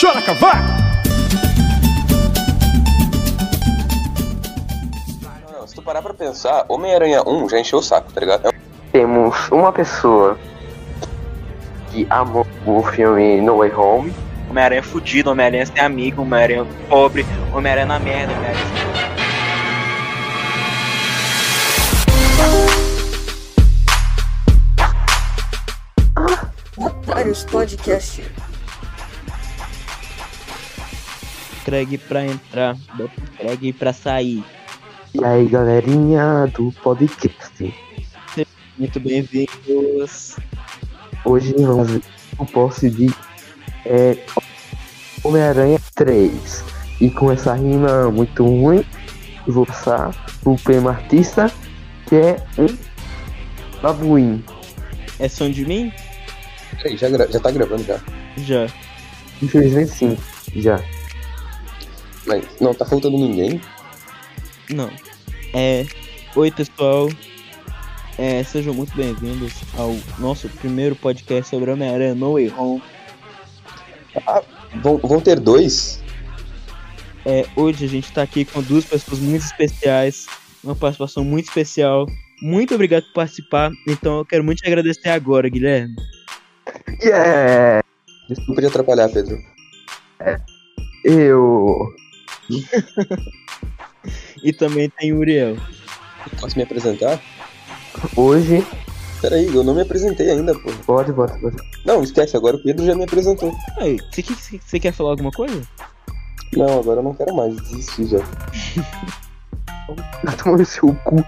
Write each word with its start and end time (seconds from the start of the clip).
Chora, 0.00 0.20
cavaco! 0.22 0.56
Não, 5.52 5.66
se 5.68 5.74
tu 5.76 5.82
parar 5.82 6.02
pra 6.02 6.12
pensar, 6.12 6.64
Homem-Aranha 6.68 7.22
1 7.24 7.48
já 7.48 7.60
encheu 7.60 7.78
o 7.78 7.82
saco, 7.82 8.12
tá 8.12 8.20
ligado? 8.20 8.52
Temos 8.90 9.48
uma 9.52 9.72
pessoa 9.72 10.36
que 11.92 12.04
amou 12.10 12.44
o 12.66 12.82
filme 12.82 13.40
No 13.40 13.58
Way 13.58 13.72
Home. 13.72 14.12
Homem-Aranha 14.50 14.82
fudido, 14.82 15.30
Homem-Aranha 15.30 15.66
sem 15.66 15.80
amigo, 15.80 16.22
Homem-Aranha 16.22 16.66
pobre, 16.88 17.24
Homem-Aranha 17.52 17.86
na 17.86 18.00
merda, 18.00 18.32
Homem-Aranha. 18.32 18.64
Vários 27.06 27.44
podcasts. 27.44 28.24
Craig 31.64 31.96
pra 31.96 32.26
entrar, 32.26 32.76
bota 32.94 33.12
o 33.18 33.38
Craig 33.38 33.72
pra 33.72 33.92
sair. 33.92 34.44
E 35.14 35.24
aí, 35.24 35.46
galerinha 35.48 36.46
do 36.54 36.70
podcast. 36.82 37.74
Muito 38.76 39.00
bem-vindos. 39.00 40.36
Hoje 41.24 41.54
vamos 41.58 41.90
ver 41.90 42.02
o 42.38 42.44
posse 42.44 42.90
de 42.90 43.10
é, 43.86 44.18
Homem-Aranha 45.22 45.80
3. 45.94 46.64
E 47.00 47.10
com 47.10 47.32
essa 47.32 47.54
rima 47.54 48.10
muito 48.10 48.44
ruim, 48.44 48.84
eu 49.46 49.52
vou 49.52 49.64
passar 49.64 50.12
pro 50.42 50.56
prêmio 50.56 50.90
artista, 50.90 51.50
que 52.06 52.16
é 52.16 52.36
um 52.58 52.66
babuim. 53.80 54.44
É 55.18 55.28
som 55.28 55.50
de 55.50 55.64
mim? 55.64 55.90
Peraí, 56.82 56.96
já, 56.96 57.08
já 57.08 57.40
tá 57.40 57.50
gravando 57.50 57.84
já. 57.84 57.98
Já. 58.36 58.66
Infelizmente 59.40 59.90
sim, 59.90 60.18
já. 60.56 60.78
Mas 62.26 62.44
não 62.60 62.74
tá 62.74 62.84
faltando 62.84 63.16
ninguém. 63.16 63.60
Não. 64.70 64.90
É. 65.52 65.86
Oi, 66.34 66.50
pessoal. 66.50 67.08
É, 68.16 68.42
sejam 68.44 68.72
muito 68.72 68.94
bem-vindos 68.96 69.52
ao 69.76 69.96
nosso 70.18 70.48
primeiro 70.48 70.94
podcast 70.94 71.50
sobre 71.50 71.70
Homem-Aranha 71.70 72.14
No 72.14 72.34
Way 72.34 72.52
Home. 72.56 72.82
Vão, 74.82 74.98
vão 74.98 75.20
ter 75.20 75.40
dois? 75.40 76.00
É, 77.26 77.46
hoje 77.56 77.84
a 77.84 77.88
gente 77.88 78.12
tá 78.12 78.22
aqui 78.22 78.44
com 78.44 78.62
duas 78.62 78.84
pessoas 78.84 79.18
muito 79.18 79.44
especiais, 79.44 80.26
uma 80.62 80.76
participação 80.76 81.24
muito 81.24 81.46
especial. 81.48 82.06
Muito 82.42 82.74
obrigado 82.74 83.04
por 83.04 83.14
participar. 83.14 83.72
Então 83.88 84.18
eu 84.18 84.24
quero 84.24 84.44
muito 84.44 84.58
te 84.58 84.66
agradecer 84.66 85.08
agora, 85.08 85.48
Guilherme. 85.48 85.96
Yeah! 87.02 87.82
Desculpa 88.28 88.60
de 88.60 88.66
atrapalhar, 88.66 89.08
Pedro. 89.08 89.38
Eu. 91.04 91.94
E 94.42 94.52
também 94.52 94.90
tem 94.90 95.12
o 95.12 95.18
Uriel. 95.18 95.56
Posso 96.40 96.56
me 96.56 96.64
apresentar? 96.64 97.20
Hoje. 98.16 98.66
Peraí, 99.20 99.46
eu 99.46 99.64
não 99.64 99.74
me 99.74 99.82
apresentei 99.82 100.30
ainda, 100.30 100.52
pô. 100.52 100.70
Pode, 100.86 101.12
pode, 101.12 101.38
pode. 101.40 101.56
Não, 101.86 102.02
esquece, 102.02 102.36
agora 102.36 102.56
o 102.56 102.62
Pedro 102.62 102.84
já 102.84 102.94
me 102.94 103.04
apresentou. 103.04 103.54
Aí, 103.78 103.98
você, 104.12 104.22
que- 104.22 104.34
você- 104.34 104.60
você 104.62 104.80
quer 104.80 104.92
falar 104.92 105.10
alguma 105.10 105.30
coisa? 105.30 105.62
Não, 106.54 106.80
agora 106.80 107.00
eu 107.00 107.04
não 107.04 107.14
quero 107.14 107.34
mais, 107.34 107.56
desisti 107.56 108.06
já. 108.06 108.18
Toma 110.42 110.58
no 110.58 110.66
seu 110.66 110.94
cu. 111.04 111.24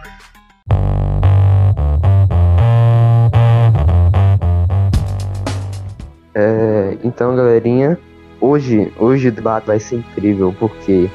É, 6.34 6.98
então, 7.02 7.34
galerinha, 7.34 7.98
hoje, 8.40 8.92
hoje 8.98 9.28
o 9.28 9.32
debate 9.32 9.66
vai 9.66 9.78
ser 9.78 9.96
incrível 9.96 10.54
porque 10.58 11.10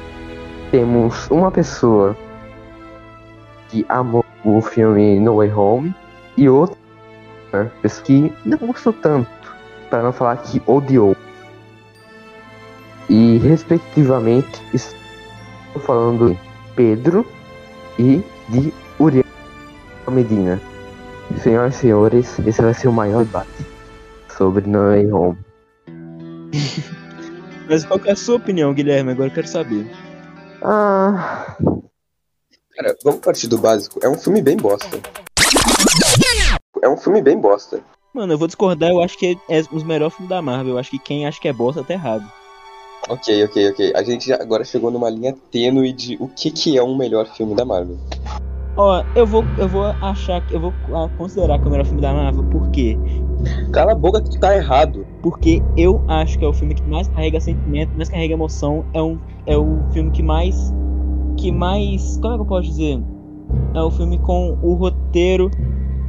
temos 0.70 1.30
uma 1.30 1.50
pessoa 1.50 2.16
que 3.68 3.84
amou 3.88 4.24
o 4.44 4.60
filme 4.60 5.18
No 5.20 5.36
Way 5.36 5.52
Home 5.52 5.94
e 6.36 6.48
outra 6.48 6.76
pessoa 7.80 8.04
que 8.04 8.32
não 8.44 8.58
gostou 8.58 8.92
tanto, 8.92 9.30
para 9.90 10.02
não 10.02 10.12
falar 10.12 10.36
que 10.38 10.62
odiou. 10.66 11.16
E, 13.08 13.38
respectivamente, 13.38 14.62
estou 14.72 15.82
falando 15.82 16.30
de 16.30 16.38
Pedro 16.74 17.26
e 17.98 18.22
de 18.48 18.72
Uriel 18.98 19.24
Medina. 20.08 20.60
Senhoras 21.42 21.74
e 21.76 21.78
senhores, 21.78 22.38
esse 22.46 22.62
vai 22.62 22.74
ser 22.74 22.88
o 22.88 22.92
maior 22.92 23.24
debate 23.24 23.66
sobre 24.28 24.66
No 24.66 24.88
Way 24.88 25.12
Home. 25.12 25.51
Mas 27.68 27.84
qual 27.84 27.98
que 27.98 28.08
é 28.08 28.12
a 28.12 28.16
sua 28.16 28.36
opinião, 28.36 28.72
Guilherme? 28.74 29.12
Agora 29.12 29.28
eu 29.28 29.34
quero 29.34 29.48
saber. 29.48 29.86
Ah, 30.62 31.56
Cara, 32.74 32.96
vamos 33.04 33.20
partir 33.20 33.48
do 33.48 33.58
básico. 33.58 34.00
É 34.02 34.08
um 34.08 34.16
filme 34.18 34.40
bem 34.40 34.56
bosta. 34.56 34.98
É 36.82 36.88
um 36.88 36.96
filme 36.96 37.20
bem 37.20 37.38
bosta. 37.38 37.80
Mano, 38.14 38.32
eu 38.32 38.38
vou 38.38 38.46
discordar, 38.46 38.90
eu 38.90 39.02
acho 39.02 39.16
que 39.18 39.38
é 39.48 39.60
um 39.60 39.74
dos 39.74 39.84
melhores 39.84 40.14
filmes 40.14 40.30
da 40.30 40.42
Marvel. 40.42 40.74
Eu 40.74 40.78
acho 40.78 40.90
que 40.90 40.98
quem 40.98 41.26
acha 41.26 41.40
que 41.40 41.48
é 41.48 41.52
bosta 41.52 41.84
tá 41.84 41.92
errado. 41.92 42.24
Ok, 43.08 43.44
ok, 43.44 43.70
ok. 43.70 43.92
A 43.94 44.02
gente 44.02 44.32
agora 44.32 44.64
chegou 44.64 44.90
numa 44.90 45.10
linha 45.10 45.36
tênue 45.50 45.92
de 45.92 46.16
o 46.20 46.28
que, 46.28 46.50
que 46.50 46.78
é 46.78 46.82
um 46.82 46.96
melhor 46.96 47.26
filme 47.26 47.54
da 47.54 47.64
Marvel. 47.64 47.98
Ó, 48.76 49.04
eu 49.14 49.26
vou, 49.26 49.44
eu 49.58 49.68
vou 49.68 49.84
achar 49.84 50.40
que. 50.46 50.54
Eu 50.54 50.60
vou 50.60 50.72
considerar 51.18 51.58
que 51.58 51.64
é 51.64 51.68
o 51.68 51.70
melhor 51.70 51.84
filme 51.84 52.00
da 52.00 52.12
Marvel, 52.12 52.44
por 52.44 52.70
quê? 52.70 52.98
Cala 53.72 53.92
a 53.92 53.94
boca 53.94 54.22
que 54.22 54.30
tu 54.30 54.40
tá 54.40 54.56
errado. 54.56 55.06
Porque 55.20 55.62
eu 55.76 56.02
acho 56.08 56.38
que 56.38 56.44
é 56.44 56.48
o 56.48 56.52
filme 56.52 56.74
que 56.74 56.82
mais 56.84 57.08
carrega 57.08 57.40
sentimento, 57.40 57.90
mais 57.96 58.08
carrega 58.08 58.34
emoção. 58.34 58.84
É, 58.94 59.02
um, 59.02 59.18
é 59.46 59.56
o 59.56 59.82
filme 59.92 60.10
que 60.10 60.22
mais. 60.22 60.72
Que 61.36 61.52
mais. 61.52 62.18
Como 62.22 62.34
é 62.34 62.36
que 62.36 62.42
eu 62.42 62.46
posso 62.46 62.68
dizer? 62.68 63.02
É 63.74 63.80
o 63.80 63.90
filme 63.90 64.18
com 64.18 64.58
o 64.62 64.74
roteiro 64.74 65.50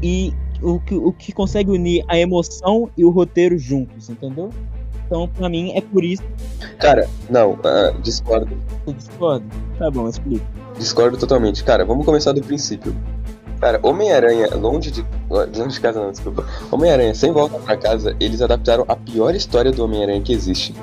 e 0.02 0.34
o 0.62 0.80
que, 0.80 0.96
o 0.96 1.12
que 1.12 1.32
consegue 1.34 1.70
unir 1.70 2.04
a 2.08 2.18
emoção 2.18 2.90
e 2.98 3.04
o 3.04 3.10
roteiro 3.10 3.58
juntos, 3.58 4.10
entendeu? 4.10 4.50
Então, 5.06 5.28
pra 5.28 5.50
mim, 5.50 5.74
é 5.76 5.82
por 5.82 6.04
isso 6.04 6.24
Cara, 6.80 7.08
não, 7.30 7.58
ah, 7.64 7.94
discordo. 8.02 8.50
eu 8.88 8.94
discordo. 8.94 9.46
Tá 9.78 9.92
bom, 9.92 10.08
explica. 10.08 10.46
Discordo 10.78 11.18
totalmente. 11.18 11.64
Cara, 11.64 11.86
vamos 11.86 12.06
começar 12.06 12.32
do 12.32 12.42
princípio. 12.42 12.96
Cara, 13.60 13.80
Homem-Aranha, 13.82 14.50
longe 14.56 14.92
de. 14.92 15.06
Longe 15.30 15.68
de 15.68 15.80
casa 15.80 16.02
não, 16.02 16.12
desculpa. 16.12 16.46
Homem-Aranha, 16.70 17.16
sem 17.16 17.32
volta 17.32 17.58
pra 17.60 17.78
casa, 17.78 18.16
eles 18.20 18.42
adaptaram 18.42 18.84
a 18.88 18.96
pior 18.96 19.34
história 19.34 19.72
do 19.72 19.84
Homem-Aranha 19.86 20.22
que 20.22 20.34
existe. 20.34 20.76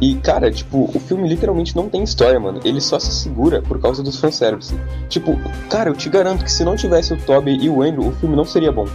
E, 0.00 0.14
cara, 0.16 0.50
tipo, 0.50 0.90
o 0.94 1.00
filme 1.00 1.28
literalmente 1.28 1.74
não 1.74 1.88
tem 1.88 2.02
história, 2.02 2.38
mano. 2.38 2.60
Ele 2.64 2.80
só 2.80 2.98
se 2.98 3.12
segura 3.12 3.62
por 3.62 3.80
causa 3.80 4.02
dos 4.02 4.18
fanservice. 4.18 4.74
Tipo, 5.08 5.36
cara, 5.68 5.90
eu 5.90 5.94
te 5.94 6.08
garanto 6.08 6.44
que 6.44 6.52
se 6.52 6.64
não 6.64 6.76
tivesse 6.76 7.14
o 7.14 7.16
Tobey 7.16 7.56
e 7.60 7.68
o 7.68 7.82
Andrew, 7.82 8.08
o 8.08 8.12
filme 8.12 8.36
não 8.36 8.44
seria 8.44 8.70
bom. 8.70 8.86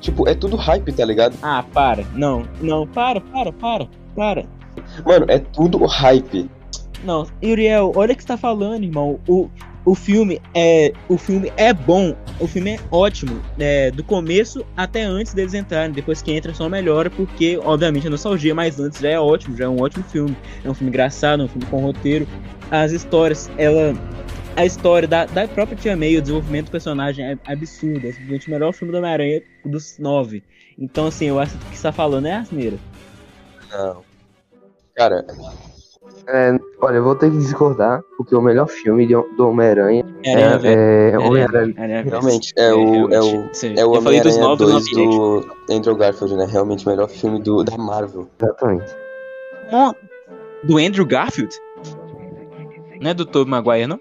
Tipo, 0.00 0.28
é 0.28 0.34
tudo 0.34 0.56
hype, 0.56 0.92
tá 0.92 1.04
ligado? 1.04 1.36
Ah, 1.42 1.64
para. 1.72 2.04
Não, 2.14 2.44
não, 2.60 2.86
para, 2.86 3.20
para, 3.20 3.52
para, 3.52 3.86
para. 4.16 4.44
Mano, 5.04 5.26
é 5.28 5.38
tudo 5.38 5.84
hype. 5.84 6.50
Não, 7.04 7.26
Uriel, 7.42 7.92
olha 7.94 8.12
o 8.12 8.16
que 8.16 8.22
você 8.22 8.28
tá 8.28 8.36
falando, 8.36 8.84
irmão. 8.84 9.18
O, 9.26 9.48
o 9.84 9.94
filme 9.94 10.40
é. 10.54 10.92
O 11.08 11.16
filme 11.16 11.50
é 11.56 11.72
bom. 11.72 12.14
O 12.38 12.46
filme 12.46 12.72
é 12.72 12.80
ótimo. 12.90 13.40
É, 13.58 13.90
do 13.90 14.04
começo 14.04 14.64
até 14.76 15.02
antes 15.02 15.32
deles 15.32 15.54
entrarem. 15.54 15.92
Depois 15.92 16.20
que 16.20 16.32
entra 16.32 16.52
só 16.52 16.68
melhora, 16.68 17.08
porque, 17.08 17.58
obviamente, 17.62 18.06
é 18.06 18.10
nostalgia, 18.10 18.54
mas 18.54 18.78
antes 18.78 19.00
já 19.00 19.08
é 19.08 19.18
ótimo, 19.18 19.56
já 19.56 19.64
é 19.64 19.68
um 19.68 19.80
ótimo 19.80 20.04
filme. 20.04 20.36
É 20.62 20.68
um 20.68 20.74
filme 20.74 20.90
engraçado, 20.90 21.42
é 21.42 21.44
um 21.46 21.48
filme 21.48 21.66
com 21.66 21.80
roteiro. 21.80 22.26
As 22.70 22.92
histórias, 22.92 23.50
ela. 23.56 23.94
A 24.56 24.66
história 24.66 25.08
da, 25.08 25.24
da 25.26 25.48
própria 25.48 25.76
Tia 25.76 25.96
May, 25.96 26.16
o 26.16 26.20
desenvolvimento 26.20 26.66
do 26.66 26.72
personagem 26.72 27.24
é 27.24 27.38
absurdo. 27.46 28.06
É 28.06 28.12
simplesmente 28.12 28.48
o 28.48 28.50
melhor 28.50 28.72
filme 28.72 28.92
do 28.92 28.98
Homem-Aranha 28.98 29.42
dos 29.64 29.96
nove. 29.98 30.42
Então, 30.78 31.06
assim, 31.06 31.26
eu 31.26 31.38
acho 31.38 31.56
que 31.56 31.64
o 31.64 31.70
que 31.70 31.76
você 31.76 31.82
tá 31.82 31.92
falando 31.92 32.26
é 32.26 32.34
asneira. 32.34 32.76
Não. 33.70 34.02
Cara, 34.94 35.24
é, 36.26 36.58
olha, 36.80 36.96
eu 36.96 37.04
vou 37.04 37.14
ter 37.14 37.30
que 37.30 37.36
discordar, 37.38 38.02
porque 38.16 38.34
o 38.34 38.40
melhor 38.40 38.66
filme 38.68 39.06
de- 39.06 39.14
do 39.36 39.48
Homem-Aranha 39.48 40.04
É, 40.24 40.32
Aranha 40.34 40.58
Verso. 40.58 40.78
é, 40.78 41.10
é 41.10 41.18
Homem-Aranha. 41.18 41.74
Aranha 41.78 42.02
Verso. 42.04 42.10
realmente, 42.10 42.52
é 42.56 42.72
o. 42.72 43.12
É 43.12 43.20
o 43.20 43.50
É 43.76 43.84
o 43.86 43.94
eu 43.96 44.02
falei 44.02 44.20
dos 44.20 44.36
Homem-Aranha 44.36 44.40
nove 44.40 44.64
do 44.64 44.70
2 44.70 44.92
Nove 44.92 45.46
do 45.66 45.74
Andrew 45.74 45.96
Garfield, 45.96 46.36
né? 46.36 46.46
Realmente 46.50 46.86
o 46.86 46.90
melhor 46.90 47.08
filme 47.08 47.40
do, 47.42 47.64
da 47.64 47.76
Marvel. 47.76 48.28
Exatamente. 48.40 48.94
Do 50.64 50.78
Andrew 50.78 51.06
Garfield? 51.06 51.54
Não 53.00 53.10
é 53.10 53.14
do 53.14 53.24
Tobey 53.24 53.50
Maguire, 53.50 53.86
não? 53.86 53.98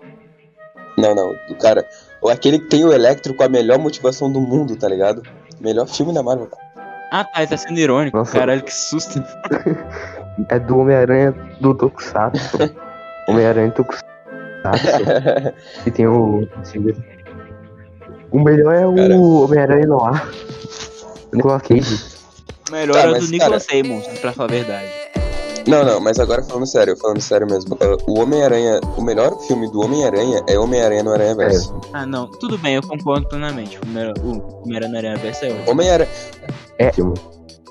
Não, 0.98 1.16
não, 1.16 1.34
do 1.48 1.56
cara. 1.56 1.86
Ou 2.22 2.30
aquele 2.30 2.60
que 2.60 2.66
tem 2.66 2.84
o 2.84 2.92
Electro 2.92 3.34
com 3.34 3.44
a 3.44 3.48
melhor 3.50 3.80
motivação 3.80 4.30
do 4.32 4.42
mundo, 4.42 4.76
tá 4.76 4.90
ligado? 4.90 5.22
Melhor 5.62 5.88
filme 5.88 6.14
da 6.14 6.22
Marvel. 6.22 6.50
Ah, 7.12 7.24
tá, 7.24 7.40
ele 7.42 7.48
tá 7.48 7.58
sendo 7.58 7.80
irônico. 7.80 8.18
Nossa. 8.18 8.38
Caralho, 8.38 8.62
que 8.62 8.74
susto. 8.74 9.24
É 10.50 10.60
do 10.60 10.80
Homem-Aranha 10.80 11.36
do 11.60 11.74
Tokusatsu. 11.74 12.58
Homem-Aranha 13.28 13.72
Tokusatsu. 13.72 14.06
E 15.86 15.92
tem 15.92 16.08
o. 16.08 16.48
O 18.32 18.40
melhor 18.40 18.76
é 18.76 18.86
o 18.86 18.96
Cara. 18.96 19.16
Homem-Aranha 19.18 19.88
no 19.88 20.06
ar. 20.06 20.30
Nicolas 21.34 21.64
Cage. 21.64 22.00
Melhor 22.72 22.94
Tá, 22.94 23.02
é 23.02 23.08
o 23.08 23.12
mas, 23.14 23.26
do 23.26 23.32
Nicolas 23.32 23.64
Simmons, 23.64 24.08
pra 24.20 24.32
falar 24.32 24.50
a 24.50 24.52
verdade. 24.52 24.88
Não, 25.68 25.84
não, 25.84 26.00
mas 26.00 26.20
agora 26.20 26.44
falando 26.44 26.66
sério, 26.68 26.96
falando 26.98 27.20
sério 27.22 27.48
mesmo. 27.48 27.76
uh, 27.76 27.98
o 28.08 28.20
Homem-Aranha, 28.20 28.80
o 28.98 29.02
melhor 29.02 29.36
filme 29.48 29.70
do 29.72 29.82
Homem-Aranha 29.82 30.42
é 30.48 30.58
Homem-Aranha 30.60 31.04
no 31.04 31.12
Aranha 31.12 31.36
Verso. 31.36 31.80
Ah, 31.94 32.06
não, 32.06 32.30
tudo 32.30 32.58
bem, 32.60 32.76
eu 32.76 32.82
concordo 32.84 33.28
plenamente. 33.28 33.78
O 33.78 33.82
primeiro, 33.82 34.14
o 34.24 34.62
primeiro 34.62 34.86
Aranha 34.86 35.18
Verso 35.18 35.46
é 35.46 35.50
ótimo. 35.50 35.72
Homem-Aranha. 35.72 36.10
É 36.78 36.92
filme. 36.92 37.14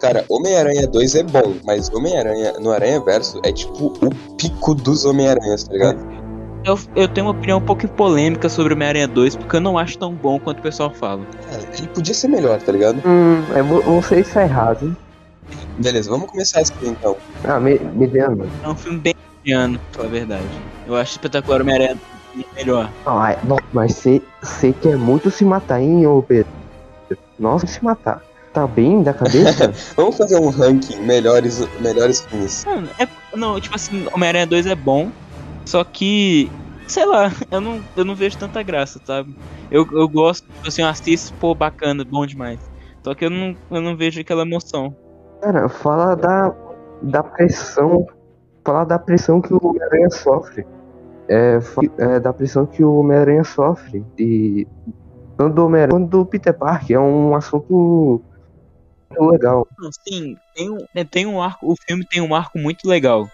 Cara, 0.01 0.25
Homem-Aranha 0.29 0.87
2 0.87 1.15
é 1.17 1.23
bom, 1.23 1.55
mas 1.65 1.93
Homem-Aranha 1.93 2.53
no 2.61 2.71
Aranha 2.71 3.01
Verso 3.01 3.41
é 3.45 3.53
tipo 3.53 3.87
o 3.87 4.11
pico 4.37 4.75
dos 4.75 5.05
Homem-Aranhas, 5.05 5.65
tá 5.65 5.73
ligado? 5.73 6.19
Eu, 6.65 6.79
eu 6.95 7.09
tenho 7.09 7.27
uma 7.27 7.33
opinião 7.33 7.59
um 7.59 7.65
pouco 7.65 7.87
polêmica 7.89 8.49
sobre 8.49 8.75
Homem-Aranha 8.75 9.09
2, 9.09 9.35
porque 9.37 9.57
eu 9.57 9.61
não 9.61 9.79
acho 9.79 9.99
tão 9.99 10.13
bom 10.13 10.39
quanto 10.39 10.59
o 10.59 10.63
pessoal 10.63 10.93
fala. 10.93 11.25
Cara, 11.49 11.63
ele 11.77 11.89
podia 11.89 12.15
ser 12.15 12.29
melhor, 12.29 12.61
tá 12.61 12.71
ligado? 12.73 13.03
Hum, 13.07 13.43
eu 13.57 13.65
não 13.65 14.03
sei 14.03 14.23
se 14.23 14.39
é 14.39 14.43
errado. 14.43 14.85
hein? 14.85 14.97
Beleza, 15.79 16.11
vamos 16.11 16.31
começar 16.31 16.61
assim 16.61 16.75
então. 16.91 17.17
Ah, 17.45 17.59
me, 17.59 17.79
mediano. 17.79 18.49
É 18.63 18.69
um 18.69 18.77
filme 18.77 18.99
bem 18.99 19.15
mediano, 19.45 19.79
pra 19.79 19.89
falar 20.03 20.09
a 20.09 20.11
verdade. 20.11 20.49
Eu 20.87 20.97
acho 20.97 21.13
espetacular 21.13 21.59
o 21.59 21.63
Homem-Aranha 21.63 21.97
melhor. 22.57 22.93
Ah, 23.07 23.33
é- 23.33 23.39
não, 23.47 23.57
mas 23.73 23.95
você 23.95 24.23
você 24.43 24.73
quer 24.73 24.97
muito 24.97 25.31
se 25.31 25.45
matar, 25.45 25.81
hein, 25.81 26.07
ô 26.07 26.23
Pedro? 26.23 26.51
Nossa, 27.39 27.67
se 27.67 27.83
matar. 27.83 28.23
Tá 28.53 28.67
bem 28.67 29.03
da 29.03 29.13
cabeça? 29.13 29.73
Vamos 29.97 30.17
fazer 30.17 30.39
um 30.39 30.49
ranking 30.49 31.01
melhores, 31.01 31.67
melhores 31.81 32.21
filmes. 32.23 32.65
Mano, 32.65 32.89
é, 32.99 33.07
não, 33.37 33.61
tipo 33.61 33.75
assim, 33.75 34.07
Homem-Aranha 34.13 34.47
2 34.47 34.67
é 34.67 34.75
bom, 34.75 35.11
só 35.65 35.85
que, 35.85 36.51
sei 36.87 37.05
lá, 37.05 37.31
eu 37.51 37.61
não, 37.61 37.81
eu 37.97 38.05
não 38.05 38.15
vejo 38.15 38.39
tanta 38.39 38.63
graça, 38.63 39.01
sabe? 39.05 39.37
Eu, 39.71 39.87
eu 39.93 40.09
gosto, 40.09 40.47
tipo 40.47 40.69
assim, 40.69 40.83
eu 40.83 40.89
assisto, 40.89 41.35
pô, 41.35 41.55
bacana, 41.55 42.05
bom 42.05 42.25
demais. 42.25 42.59
Só 43.03 43.15
que 43.15 43.25
eu 43.25 43.31
não, 43.31 43.57
eu 43.71 43.81
não 43.81 43.97
vejo 43.97 44.21
aquela 44.21 44.43
emoção. 44.43 44.95
Cara, 45.41 45.69
fala 45.69 46.15
da, 46.15 46.55
da 47.03 47.23
pressão. 47.23 48.07
Fala 48.65 48.85
da 48.85 48.99
pressão 48.99 49.41
que 49.41 49.53
o 49.53 49.61
Homem-Aranha 49.63 50.11
sofre. 50.11 50.67
É, 51.29 51.59
é, 51.99 52.21
da 52.21 52.33
pressão 52.33 52.67
que 52.67 52.83
o 52.83 52.95
Homem-Aranha 52.97 53.45
sofre. 53.45 54.05
De, 54.17 54.67
tanto 55.37 55.55
do 55.55 55.67
Homem-Aranha 55.67 56.01
quanto 56.01 56.11
do 56.11 56.27
Peter 56.27 56.53
Parker. 56.53 56.97
É 56.97 57.01
um 57.01 57.35
assunto 57.35 58.21
legal. 59.11 59.67
Não, 59.79 59.91
Sim, 59.93 60.37
tem 60.55 60.71
um, 60.71 60.79
é, 60.95 61.05
tem 61.05 61.27
um 61.27 61.43
arco, 61.43 61.73
o 61.73 61.77
filme 61.77 62.05
tem 62.05 62.21
um 62.21 62.35
arco 62.35 62.59
muito 62.59 62.89
legal. 62.89 63.29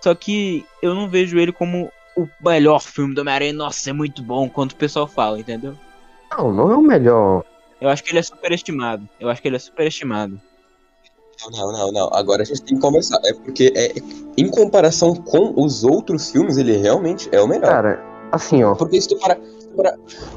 Só 0.00 0.14
que 0.14 0.64
eu 0.82 0.94
não 0.94 1.08
vejo 1.08 1.38
ele 1.38 1.52
como 1.52 1.90
o 2.16 2.28
melhor 2.40 2.80
filme 2.80 3.14
do 3.14 3.20
Homem-Aranha, 3.20 3.52
nossa, 3.52 3.90
é 3.90 3.92
muito 3.92 4.22
bom, 4.22 4.48
quanto 4.48 4.72
o 4.72 4.76
pessoal 4.76 5.06
fala, 5.06 5.38
entendeu? 5.38 5.74
Não, 6.30 6.52
não 6.52 6.72
é 6.72 6.76
o 6.76 6.82
melhor. 6.82 7.44
Eu 7.80 7.88
acho 7.88 8.02
que 8.02 8.10
ele 8.10 8.18
é 8.18 8.22
superestimado. 8.22 9.08
Eu 9.20 9.28
acho 9.28 9.40
que 9.40 9.48
ele 9.48 9.56
é 9.56 9.60
superestimado. 9.60 10.40
Não, 11.52 11.72
não, 11.72 11.92
não. 11.92 12.10
Agora 12.12 12.42
a 12.42 12.44
gente 12.44 12.62
tem 12.62 12.74
que 12.74 12.80
conversar. 12.80 13.20
É 13.24 13.32
porque 13.32 13.72
é, 13.76 13.94
em 14.36 14.50
comparação 14.50 15.14
com 15.14 15.54
os 15.56 15.84
outros 15.84 16.30
filmes, 16.30 16.56
ele 16.56 16.76
realmente 16.76 17.28
é 17.30 17.40
o 17.40 17.46
melhor. 17.46 17.70
Cara, 17.70 18.04
assim, 18.32 18.64
ó. 18.64 18.74
Porque 18.74 19.00
se 19.00 19.08
tu 19.08 19.18
parar. 19.18 19.38
Tu 19.70 19.76
parar- 19.76 19.96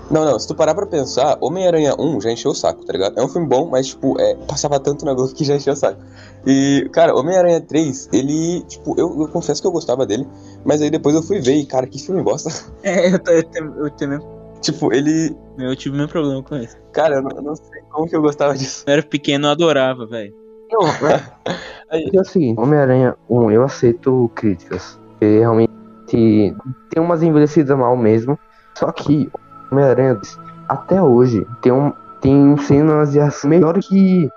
Não, 0.10 0.26
não, 0.26 0.40
se 0.40 0.48
tu 0.48 0.56
parar 0.56 0.76
pra 0.76 0.86
pensar, 0.86 1.38
Homem-Aranha 1.42 1.96
1 1.98 2.22
já 2.22 2.32
encheu 2.32 2.52
o 2.52 2.56
saco, 2.56 2.86
tá 2.86 2.94
ligado? 2.94 3.20
É 3.20 3.24
um 3.24 3.28
filme 3.28 3.48
bom, 3.48 3.70
mas, 3.70 3.88
tipo, 3.88 4.20
é, 4.20 4.36
passava 4.48 4.80
tanto 4.80 5.06
na 5.06 5.14
Globo 5.14 5.34
que 5.34 5.44
já 5.44 5.56
encheu 5.56 5.74
o 5.74 5.76
saco. 5.76 6.00
E, 6.46 6.90
cara, 6.92 7.16
Homem-Aranha 7.16 7.62
3, 7.62 8.10
ele, 8.12 8.62
tipo, 8.64 8.94
eu, 9.00 9.22
eu 9.22 9.28
confesso 9.28 9.62
que 9.62 9.68
eu 9.68 9.72
gostava 9.72 10.06
dele, 10.06 10.28
mas 10.66 10.82
aí 10.82 10.90
depois 10.90 11.16
eu 11.16 11.22
fui 11.24 11.40
ver 11.40 11.56
e, 11.56 11.66
cara, 11.66 11.88
que 11.88 12.00
filme 12.00 12.22
bosta. 12.24 12.50
É, 12.84 13.14
eu, 13.14 13.20
tô- 13.20 13.32
eu, 13.32 13.44
tenho- 13.44 13.74
eu, 13.78 13.90
tenho- 13.92 14.22
tipo, 14.62 14.92
ele. 14.94 15.36
eu 15.58 15.76
tive 15.76 15.96
meu 15.98 16.08
problema 16.08 16.42
com 16.44 16.56
isso. 16.58 16.76
Cara, 16.92 17.16
eu 17.16 17.22
não, 17.22 17.32
eu 17.32 17.42
não 17.42 17.56
sei 17.56 17.82
como 17.90 18.08
que 18.08 18.16
eu 18.16 18.22
gostava 18.22 18.54
disso. 18.56 18.84
Eu 18.88 18.94
era 18.94 19.04
pequeno, 19.04 19.48
eu 19.48 19.52
adorava, 19.52 20.06
velho. 20.08 20.34
Não, 20.72 20.82
é, 21.92 22.16
é 22.16 22.22
o 22.22 22.24
seguinte, 22.26 22.60
Homem-Aranha 22.60 23.16
1, 23.30 23.52
eu 23.52 23.64
aceito 23.64 24.32
críticas. 24.34 24.98
Porque 25.12 25.40
realmente 25.40 25.72
tem 26.08 26.56
umas 27.04 27.22
envelhecidas 27.22 27.78
mal 27.78 27.96
mesmo. 27.96 28.38
Só 28.82 28.92
que 28.92 29.30
Homem-Aranha 29.72 30.16
2, 30.16 30.40
até 30.68 31.00
hoje, 31.00 31.46
tem, 31.62 31.72
um, 31.72 31.94
tem 32.20 32.58
cenas 32.58 33.12
de 33.12 33.20
ação 33.20 33.48
melhor 33.48 33.78
que 33.78 34.28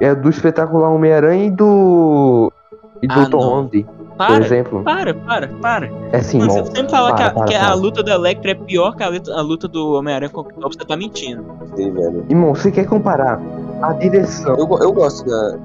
é 0.00 0.12
do 0.12 0.28
espetacular 0.28 0.90
Homem-Aranha 0.90 1.44
e 1.44 1.50
do. 1.52 2.52
E 3.00 3.06
do 3.06 3.14
Ah, 3.14 3.26
Tom. 3.30 3.38
Holland, 3.38 3.84
por 3.84 4.16
Para, 4.16 4.44
exemplo. 4.44 4.82
para, 4.82 5.14
para, 5.14 5.48
para. 5.62 5.88
É 6.10 6.16
assim, 6.16 6.38
Mano, 6.38 6.52
você 6.52 6.64
sempre 6.66 6.90
fala 6.90 7.14
que, 7.14 7.22
a, 7.22 7.26
para, 7.30 7.34
para, 7.34 7.44
que 7.46 7.54
a 7.54 7.60
para. 7.60 7.74
luta 7.74 8.02
do 8.02 8.10
Electro 8.10 8.50
é 8.50 8.54
pior 8.54 8.96
que 8.96 9.04
a 9.04 9.08
luta, 9.08 9.32
a 9.32 9.40
luta 9.40 9.68
do 9.68 9.92
Homem-Aranha 9.94 10.30
com 10.32 10.40
o 10.40 10.42
Octopus, 10.42 10.76
você 10.76 10.84
tá 10.84 10.96
mentindo. 10.96 11.44
Sei, 11.76 11.92
velho. 11.92 12.24
Irmão, 12.28 12.52
você 12.52 12.72
quer 12.72 12.86
comparar 12.86 13.40
a 13.82 13.92
direção, 13.92 14.56
Eu, 14.56 14.68
eu 14.80 14.92
gosto 14.92 15.24
da. 15.30 15.58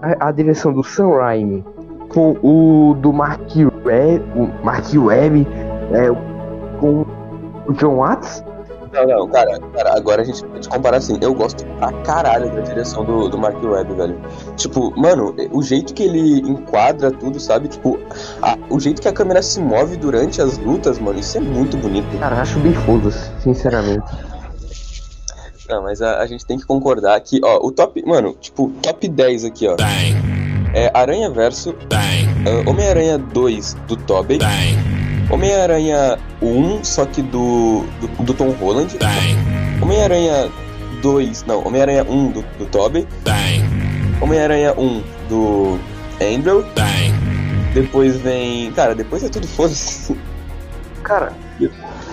a, 0.00 0.28
a 0.28 0.32
direção 0.32 0.72
do 0.72 0.82
Sam 0.82 1.10
Raimi 1.18 1.62
com 2.08 2.30
o 2.42 2.94
do 2.94 3.12
Mark 3.12 3.42
Webb, 3.84 4.24
o 4.36 4.64
Mark 4.64 4.86
Webb, 4.94 5.46
é, 5.92 6.08
com 6.80 7.04
o 7.66 7.72
John 7.74 7.96
Watts? 7.96 8.42
Não, 8.92 9.06
não, 9.06 9.26
cara, 9.28 9.58
cara, 9.74 9.96
agora 9.96 10.20
a 10.20 10.24
gente 10.24 10.44
pode 10.44 10.68
comparar 10.68 10.98
assim. 10.98 11.16
Eu 11.22 11.32
gosto 11.32 11.64
pra 11.78 11.90
caralho 12.02 12.50
da 12.54 12.60
direção 12.60 13.02
do, 13.06 13.26
do 13.30 13.38
Mark 13.38 13.56
Webb, 13.64 13.94
velho. 13.94 14.20
Tipo, 14.56 14.92
mano, 15.00 15.34
o 15.50 15.62
jeito 15.62 15.94
que 15.94 16.02
ele 16.02 16.40
enquadra 16.40 17.10
tudo, 17.10 17.40
sabe? 17.40 17.68
Tipo, 17.68 17.98
a- 18.42 18.58
o 18.68 18.78
jeito 18.78 19.00
que 19.00 19.08
a 19.08 19.12
câmera 19.12 19.40
se 19.40 19.60
move 19.60 19.96
durante 19.96 20.42
as 20.42 20.58
lutas, 20.58 20.98
mano, 20.98 21.18
isso 21.18 21.38
é 21.38 21.40
muito 21.40 21.78
bonito. 21.78 22.18
Cara, 22.18 22.42
acho 22.42 22.58
bem 22.58 22.74
foda-se, 22.74 23.30
sinceramente. 23.40 24.04
Não, 25.70 25.82
mas 25.84 26.02
a, 26.02 26.18
a 26.18 26.26
gente 26.26 26.44
tem 26.44 26.58
que 26.58 26.66
concordar 26.66 27.18
que, 27.20 27.40
ó, 27.42 27.66
o 27.66 27.72
top. 27.72 28.02
Mano, 28.06 28.34
tipo, 28.40 28.68
top 28.82 29.08
10 29.08 29.44
aqui, 29.46 29.66
ó. 29.68 29.76
É 30.74 30.90
Aranha 30.92 31.30
Verso, 31.30 31.74
ah, 31.94 32.68
Homem-Aranha 32.70 33.16
2 33.16 33.74
do 33.86 33.96
Tobey, 33.96 34.38
Homem-Aranha 35.30 36.18
1, 36.40 36.84
só 36.84 37.04
que 37.06 37.22
do, 37.22 37.84
do, 38.00 38.24
do 38.24 38.34
Tom 38.34 38.50
Holland, 38.50 38.96
Homem-Aranha 39.80 40.50
2, 41.02 41.44
não, 41.46 41.66
Homem-Aranha 41.66 42.04
1 42.04 42.30
do, 42.30 42.44
do 42.58 42.66
Tobey, 42.66 43.06
Homem-Aranha 44.20 44.74
1 44.76 45.02
do 45.28 45.78
Andrew, 46.20 46.64
depois 47.74 48.16
vem. 48.18 48.70
Cara, 48.72 48.94
depois 48.94 49.24
é 49.24 49.28
tudo 49.28 49.46
foda-se. 49.46 50.16
Cara, 51.02 51.32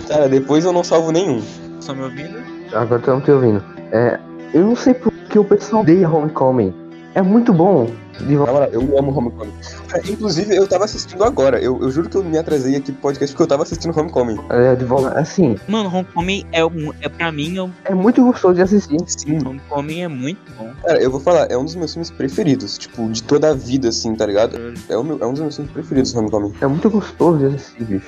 Cara, 0.07 0.27
depois 0.27 0.65
eu 0.65 0.73
não 0.73 0.83
salvo 0.83 1.11
nenhum. 1.11 1.41
Só 1.79 1.94
me 1.94 2.01
ouvindo? 2.01 2.39
agora 2.73 3.01
eu 3.06 3.13
não 3.13 3.21
tô 3.21 3.33
ouvindo. 3.33 3.63
É, 3.91 4.19
eu 4.53 4.65
não 4.65 4.75
sei 4.75 4.94
por 4.94 5.11
que 5.11 5.38
o 5.38 5.44
pessoal 5.44 5.81
odeia 5.81 6.09
Homecoming. 6.09 6.73
É 7.13 7.21
muito 7.21 7.53
bom. 7.53 7.89
De 8.19 8.36
moral, 8.36 8.63
eu 8.71 8.81
amo 8.98 9.12
Homecoming. 9.18 9.54
Inclusive, 10.10 10.56
eu 10.56 10.68
tava 10.68 10.85
assistindo 10.85 11.23
agora. 11.23 11.59
Eu, 11.59 11.81
eu 11.81 11.90
juro 11.92 12.09
que 12.09 12.18
eu 12.18 12.23
me 12.23 12.38
atrasei 12.38 12.76
aqui 12.76 12.92
pro 12.92 13.02
podcast 13.02 13.33
porque 13.33 13.44
eu 13.44 13.47
tava 13.47 13.64
assistindo 13.64 13.97
Homecoming. 13.97 14.38
é, 14.49 14.76
de 14.76 14.85
volta, 14.85 15.18
assim, 15.19 15.57
Mano, 15.68 15.90
Homecoming 15.90 16.45
é, 16.52 16.64
um, 16.66 16.94
é 17.02 17.09
pra 17.09 17.31
mim, 17.31 17.57
é 17.57 17.64
um, 17.64 17.71
é 17.85 17.94
muito 17.95 18.23
gostoso 18.23 18.56
de 18.56 18.61
assistir. 18.61 18.97
Sim. 19.07 19.38
Homecoming 19.45 20.02
é 20.02 20.07
muito 20.07 20.40
bom. 20.57 20.71
Cara, 20.83 21.02
eu 21.02 21.09
vou 21.09 21.19
falar, 21.19 21.49
é 21.52 21.57
um 21.57 21.64
dos 21.66 21.76
meus 21.76 21.94
filmes 21.94 22.09
preferidos. 22.11 22.78
Tipo, 22.78 23.09
de 23.09 23.23
toda 23.23 23.49
a 23.52 23.54
vida, 23.54 23.90
assim, 23.90 24.14
tá 24.16 24.26
ligado? 24.26 24.57
É, 24.90 24.97
o 24.97 25.04
meu- 25.04 25.18
é 25.21 25.26
um 25.26 25.31
dos 25.31 25.42
meus 25.42 25.56
filmes 25.56 25.71
preferidos, 25.73 26.14
Homecoming. 26.16 26.54
É 26.61 26.68
muito 26.68 26.90
gostoso 26.90 27.38
de 27.40 27.56
assistir, 27.56 27.83
bicho. 27.85 28.07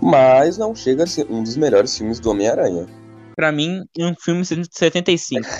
Mas 0.00 0.58
não 0.58 0.74
chega 0.74 1.04
a 1.04 1.06
ser 1.06 1.26
um 1.30 1.42
dos 1.42 1.56
melhores 1.56 1.96
filmes 1.96 2.18
do 2.18 2.30
Homem-Aranha. 2.30 2.86
Pra 3.36 3.52
mim, 3.52 3.84
é 3.96 4.04
um 4.06 4.14
filme 4.20 4.44
75. 4.44 5.46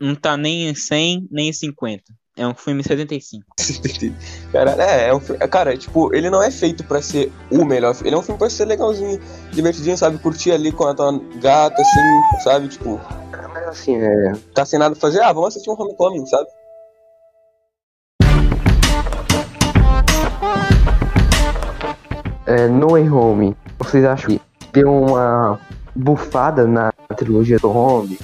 Não 0.00 0.16
tá 0.16 0.36
nem 0.36 0.68
em 0.68 0.74
100, 0.74 1.28
nem 1.30 1.48
em 1.50 1.52
50. 1.52 2.02
É 2.36 2.46
um 2.46 2.54
filme 2.54 2.82
75. 2.82 3.44
Cara, 4.52 4.70
é, 4.82 5.08
é 5.08 5.14
um 5.14 5.20
filme. 5.20 5.46
Cara, 5.48 5.76
tipo, 5.76 6.14
ele 6.14 6.30
não 6.30 6.42
é 6.42 6.50
feito 6.50 6.82
pra 6.84 7.02
ser 7.02 7.30
o 7.50 7.64
melhor 7.64 7.94
filme. 7.94 8.08
Ele 8.08 8.16
é 8.16 8.18
um 8.18 8.22
filme 8.22 8.38
pra 8.38 8.48
ser 8.48 8.64
legalzinho, 8.64 9.20
divertidinho, 9.52 9.98
sabe? 9.98 10.18
Curtir 10.18 10.52
ali 10.52 10.72
com 10.72 10.84
a 10.86 10.94
tua 10.94 11.20
gata, 11.40 11.80
assim, 11.82 12.42
sabe? 12.42 12.68
Tipo, 12.68 12.98
Mas 13.52 13.68
assim, 13.68 13.96
é. 13.96 14.32
tá 14.54 14.64
sem 14.64 14.78
nada 14.78 14.94
pra 14.94 15.00
fazer, 15.00 15.20
ah, 15.20 15.32
vamos 15.32 15.48
assistir 15.48 15.70
um 15.70 15.74
Homecoming, 15.78 16.24
sabe? 16.26 16.48
é 22.46 22.66
no 22.68 22.90
Way 22.90 23.08
Home, 23.08 23.56
vocês 23.78 24.04
acham 24.04 24.30
que 24.30 24.40
deu 24.72 24.92
uma 24.92 25.58
bufada 25.94 26.66
na 26.66 26.92
trilogia 27.16 27.58
do 27.58 27.70
Home? 27.70 28.18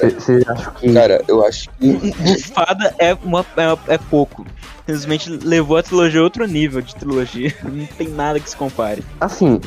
Vocês 0.00 0.48
acham 0.48 0.72
que. 0.74 0.92
Cara, 0.92 1.22
eu 1.28 1.44
acho 1.44 1.68
que. 1.78 1.92
Bufada 1.92 2.94
é, 2.98 3.14
uma, 3.22 3.40
é, 3.56 3.94
é 3.94 3.98
pouco. 3.98 4.46
Simplesmente 4.86 5.30
levou 5.30 5.76
a 5.76 5.82
trilogia 5.82 6.20
a 6.20 6.24
outro 6.24 6.44
nível 6.46 6.80
de 6.82 6.94
trilogia. 6.96 7.54
Não 7.62 7.86
tem 7.86 8.08
nada 8.08 8.40
que 8.40 8.50
se 8.50 8.56
compare. 8.56 9.02
Assim, 9.20 9.60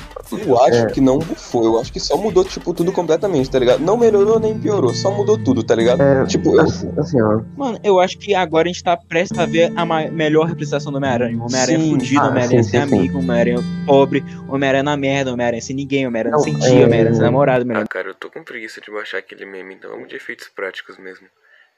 Eu 0.46 0.60
acho 0.62 0.78
É. 0.78 0.86
que 0.88 1.00
não 1.00 1.20
bufou, 1.20 1.64
eu 1.66 1.80
acho 1.80 1.94
que 1.94 2.00
só 2.00 2.18
mudou, 2.18 2.44
tipo, 2.44 2.74
tudo 2.74 2.92
completamente, 2.92 3.50
tá 3.50 3.60
ligado? 3.60 3.80
Não 3.82 3.96
melhorou 3.96 4.40
nem 4.40 4.58
piorou, 4.58 4.92
só 4.94 5.12
mudou 5.12 5.38
tudo, 5.38 5.64
tá 5.64 5.76
ligado? 5.76 6.02
é. 6.02 6.26
Tipo, 6.26 6.56
eu, 6.56 6.62
Assim, 6.62 6.92
assim, 6.98 7.22
ó. 7.22 7.42
Mano, 7.56 7.80
eu 7.84 8.00
acho 8.00 8.18
que 8.18 8.34
agora 8.34 8.68
a 8.68 8.72
gente 8.72 8.84
tá 8.84 8.98
prestes 8.98 9.38
a 9.38 9.46
ver 9.46 9.72
a 9.76 9.86
melhor 10.10 10.48
representação 10.48 10.92
do 10.92 10.98
Homem-Aranha. 10.98 11.38
O 11.38 11.46
Homem-Aranha 11.46 11.80
fudido, 11.80 12.20
Ah, 12.22 12.26
o 12.26 12.30
Homem-Aranha 12.32 12.64
sem 12.64 12.88
sim, 12.88 12.96
amigo, 12.96 13.18
o 13.18 13.22
Homem-Aranha 13.22 13.60
pobre, 13.86 14.26
o 14.50 14.56
Homem-Aranha 14.56 14.84
na 14.84 14.98
merda, 14.98 15.30
o 15.30 15.34
Homem-Aranha 15.36 15.62
sem 15.62 15.76
ninguém, 15.76 16.06
o 16.06 16.10
Homem-Aranha 16.10 16.36
Não, 16.36 16.40
sem 16.44 16.54
é- 16.56 16.86
Homem-Aranha 16.86 17.14
sem 17.14 17.22
namorado, 17.24 17.60
o 17.60 17.64
Homem-Aranha 17.66 17.88
cara, 17.88 18.08
eu 18.10 18.16
tô 18.16 18.30
com 18.30 18.44
preguiça 18.44 18.82
de 18.82 18.92
baixar 18.92 19.20
aquele 19.20 19.46
meme, 19.46 19.76
então 19.76 19.92
vamos 19.92 20.10
de 20.10 20.16
efeitos 20.16 20.48
práticos 20.54 20.98
mesmo. 20.98 21.28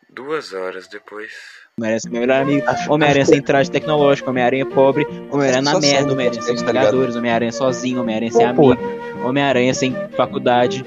Duas 0.10 0.54
horas 0.54 0.88
depois. 0.88 1.32
Homem-Aranha 1.78 2.00
sem 2.00 2.12
melhor 2.12 2.42
amigo, 2.42 2.66
Homem-Aranha 2.90 3.26
sem 3.26 3.42
traje 3.42 3.70
tecnológico, 3.70 4.30
Homem-Aranha 4.30 4.66
pobre, 4.66 5.06
Homem-Aranha 5.30 5.62
na 5.62 5.72
Só 5.74 5.82
sai 5.82 5.92
merda, 5.92 6.14
Homem-Aranha 6.14 6.42
sem 6.42 6.56
podcast, 6.56 6.66
tá 6.66 6.72
ligado? 6.72 6.86
Vingadores, 6.86 7.16
Homem-Aranha 7.16 7.52
sozinho, 7.52 8.02
Homem-Aranha 8.02 8.32
sem 8.32 8.46
amigo, 8.46 8.78
Homem-Aranha 9.24 9.74
sem 9.74 9.94
faculdade. 10.16 10.84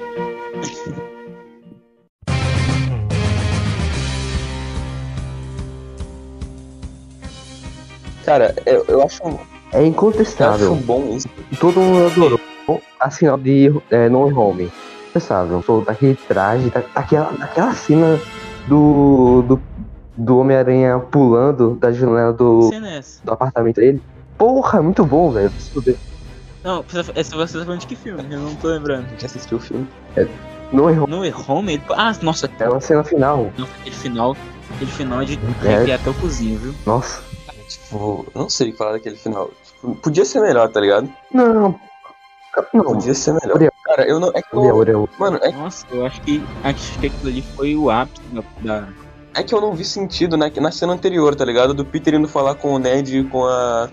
Cara, 8.25 8.55
eu, 8.65 8.85
eu 8.87 9.01
acho, 9.03 9.21
É 9.23 9.27
eu 9.27 9.79
acho 9.79 9.85
incontestável. 9.87 10.75
bom 10.75 11.15
isso. 11.15 11.29
Todo 11.59 11.79
mundo 11.79 12.07
adorou 12.07 12.39
a 12.99 13.09
final 13.09 13.37
de 13.37 13.71
é, 13.89 14.09
No 14.09 14.25
Home. 14.37 14.71
Incontestável. 15.09 15.63
Todo 15.65 15.85
daquele 15.85 16.15
traje, 16.27 16.69
da, 16.69 16.81
daquela, 16.93 17.31
daquela 17.31 17.73
cena 17.73 18.19
do, 18.67 19.43
do, 19.47 19.61
do 20.17 20.37
Homem-Aranha 20.37 20.99
pulando 20.99 21.75
da 21.75 21.91
janela 21.91 22.33
do, 22.33 22.69
é 22.73 23.01
do 23.23 23.31
apartamento 23.31 23.75
dele. 23.77 24.01
Porra, 24.37 24.81
muito 24.81 25.05
bom, 25.05 25.31
velho. 25.31 25.51
Não, 26.63 26.83
você, 26.83 27.11
essa 27.15 27.35
você 27.35 27.59
tá 27.59 27.65
falando 27.65 27.79
de 27.79 27.87
que 27.87 27.95
filme? 27.95 28.23
Eu 28.29 28.39
não 28.39 28.55
tô 28.55 28.67
lembrando. 28.67 29.05
A 29.05 29.09
gente 29.09 29.25
assistiu 29.25 29.57
o 29.57 29.61
filme. 29.61 29.87
No 30.71 30.83
Way 30.85 30.99
Home 30.99 31.11
No 31.11 31.19
Way 31.19 31.33
Home? 31.47 31.73
Ele... 31.73 31.83
Ah, 31.91 32.13
nossa, 32.21 32.49
é 32.59 32.69
uma 32.69 32.79
cena 32.79 33.03
final. 33.03 33.51
não, 33.57 33.67
aquele 33.79 33.95
final, 33.95 34.37
aquele 34.75 34.91
final 34.91 35.25
de 35.25 35.39
É. 35.65 35.93
até 35.93 36.09
o 36.09 36.13
cozinho, 36.13 36.57
viu? 36.59 36.75
Nossa. 36.85 37.21
Tipo, 37.67 38.25
eu 38.33 38.41
não 38.41 38.49
sei 38.49 38.69
o 38.69 38.71
que 38.71 38.77
falar 38.77 38.93
daquele 38.93 39.15
final. 39.15 39.49
Tipo, 39.65 39.95
podia 39.95 40.25
ser 40.25 40.41
melhor, 40.41 40.69
tá 40.69 40.79
ligado? 40.79 41.09
Não. 41.33 41.79
Não. 42.73 42.83
Podia 42.83 43.13
ser 43.13 43.33
melhor. 43.33 43.70
Cara, 43.95 44.07
eu 44.07 44.19
não. 44.19 44.29
É 44.33 44.41
que 44.41 44.47
eu, 44.53 45.09
mano, 45.19 45.39
é, 45.41 45.51
Nossa, 45.51 45.85
eu 45.91 46.05
acho 46.05 46.21
que, 46.21 46.43
acho 46.63 46.99
que 46.99 47.07
aquilo 47.07 47.29
ali 47.29 47.41
foi 47.41 47.75
o 47.75 47.89
ápice 47.89 48.21
da... 48.31 48.41
da- 48.61 48.87
é 49.33 49.43
que 49.43 49.53
eu 49.55 49.61
não 49.61 49.73
vi 49.73 49.85
sentido 49.85 50.35
na, 50.35 50.49
na 50.49 50.71
cena 50.71 50.91
anterior, 50.91 51.33
tá 51.35 51.45
ligado? 51.45 51.73
Do 51.73 51.85
Peter 51.85 52.13
indo 52.13 52.27
falar 52.27 52.55
com 52.55 52.73
o 52.73 52.79
Ned 52.79 53.17
e 53.19 53.23
com 53.23 53.45
a. 53.45 53.89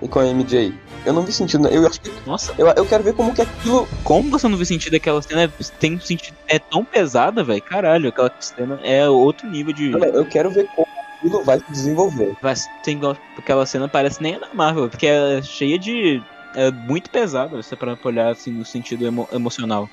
e 0.00 0.06
com 0.06 0.20
a 0.20 0.26
MJ. 0.26 0.72
Eu 1.04 1.12
não 1.12 1.22
vi 1.22 1.32
sentido. 1.32 1.66
Eu 1.68 1.86
acho 1.86 2.00
que. 2.00 2.12
Nossa, 2.24 2.54
Eu, 2.56 2.68
eu 2.68 2.86
quero 2.86 3.02
ver 3.02 3.14
como 3.14 3.34
que 3.34 3.42
aquilo. 3.42 3.88
como 4.04 4.30
você 4.30 4.46
não 4.46 4.56
viu 4.56 4.64
sentido 4.66 4.92
daquela 4.92 5.20
cena? 5.22 5.52
Tem 5.80 5.96
um 5.96 6.00
sentido... 6.00 6.36
É 6.46 6.58
tão 6.58 6.84
pesada, 6.84 7.42
velho. 7.42 7.60
Caralho, 7.62 8.10
aquela 8.10 8.32
cena 8.38 8.78
é 8.84 9.08
outro 9.08 9.48
nível 9.48 9.72
de... 9.72 9.90
Mano, 9.90 10.04
eu 10.04 10.26
quero 10.26 10.50
ver 10.50 10.68
como 10.74 10.86
aquilo 11.16 11.42
vai 11.42 11.58
se 11.58 11.64
desenvolver. 11.70 12.36
Vai, 12.40 12.54
tem 12.84 13.00
aquela 13.36 13.66
cena 13.66 13.88
parece 13.88 14.22
nem 14.22 14.36
a 14.36 14.38
da 14.38 14.48
Marvel, 14.54 14.88
porque 14.88 15.06
é 15.06 15.42
cheia 15.42 15.78
de. 15.78 16.22
É 16.54 16.70
muito 16.70 17.10
pesada, 17.10 17.56
você 17.62 17.76
para 17.76 17.96
olhar 18.04 18.30
assim 18.30 18.50
no 18.50 18.64
sentido 18.64 19.06
emo- 19.06 19.28
emocional. 19.32 19.88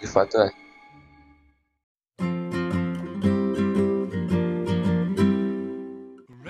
De 0.00 0.06
fato, 0.06 0.36
é. 0.38 0.50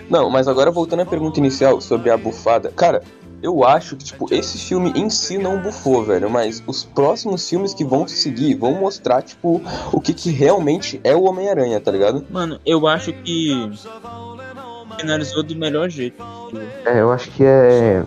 Não, 0.09 0.29
mas 0.31 0.47
agora 0.47 0.71
voltando 0.71 1.01
à 1.01 1.07
pergunta 1.07 1.39
inicial 1.41 1.81
sobre 1.81 2.11
a 2.11 2.17
bufada. 2.17 2.71
Cara, 2.71 3.03
eu 3.43 3.65
acho 3.65 3.97
que, 3.97 4.05
tipo, 4.05 4.33
esse 4.33 4.59
filme 4.59 4.93
em 4.95 5.09
si 5.11 5.39
não 5.39 5.61
bufou, 5.61 6.05
velho. 6.05 6.29
Mas 6.31 6.63
os 6.67 6.85
próximos 6.85 7.49
filmes 7.49 7.75
que 7.75 7.85
vão 7.85 8.07
seguir 8.07 8.55
vão 8.55 8.75
mostrar, 8.75 9.23
tipo, 9.23 9.61
o 9.93 10.01
que, 10.01 10.13
que 10.13 10.31
realmente 10.31 11.01
é 11.03 11.15
o 11.15 11.25
Homem-Aranha, 11.25 11.81
tá 11.81 11.91
ligado? 11.91 12.25
Mano, 12.31 12.61
eu 12.65 12.87
acho 12.87 13.13
que. 13.13 13.71
Finalizou 15.01 15.43
do 15.43 15.57
melhor 15.57 15.89
jeito. 15.91 16.23
É, 16.87 17.01
eu 17.01 17.11
acho 17.11 17.31
que 17.33 17.43
é. 17.45 18.05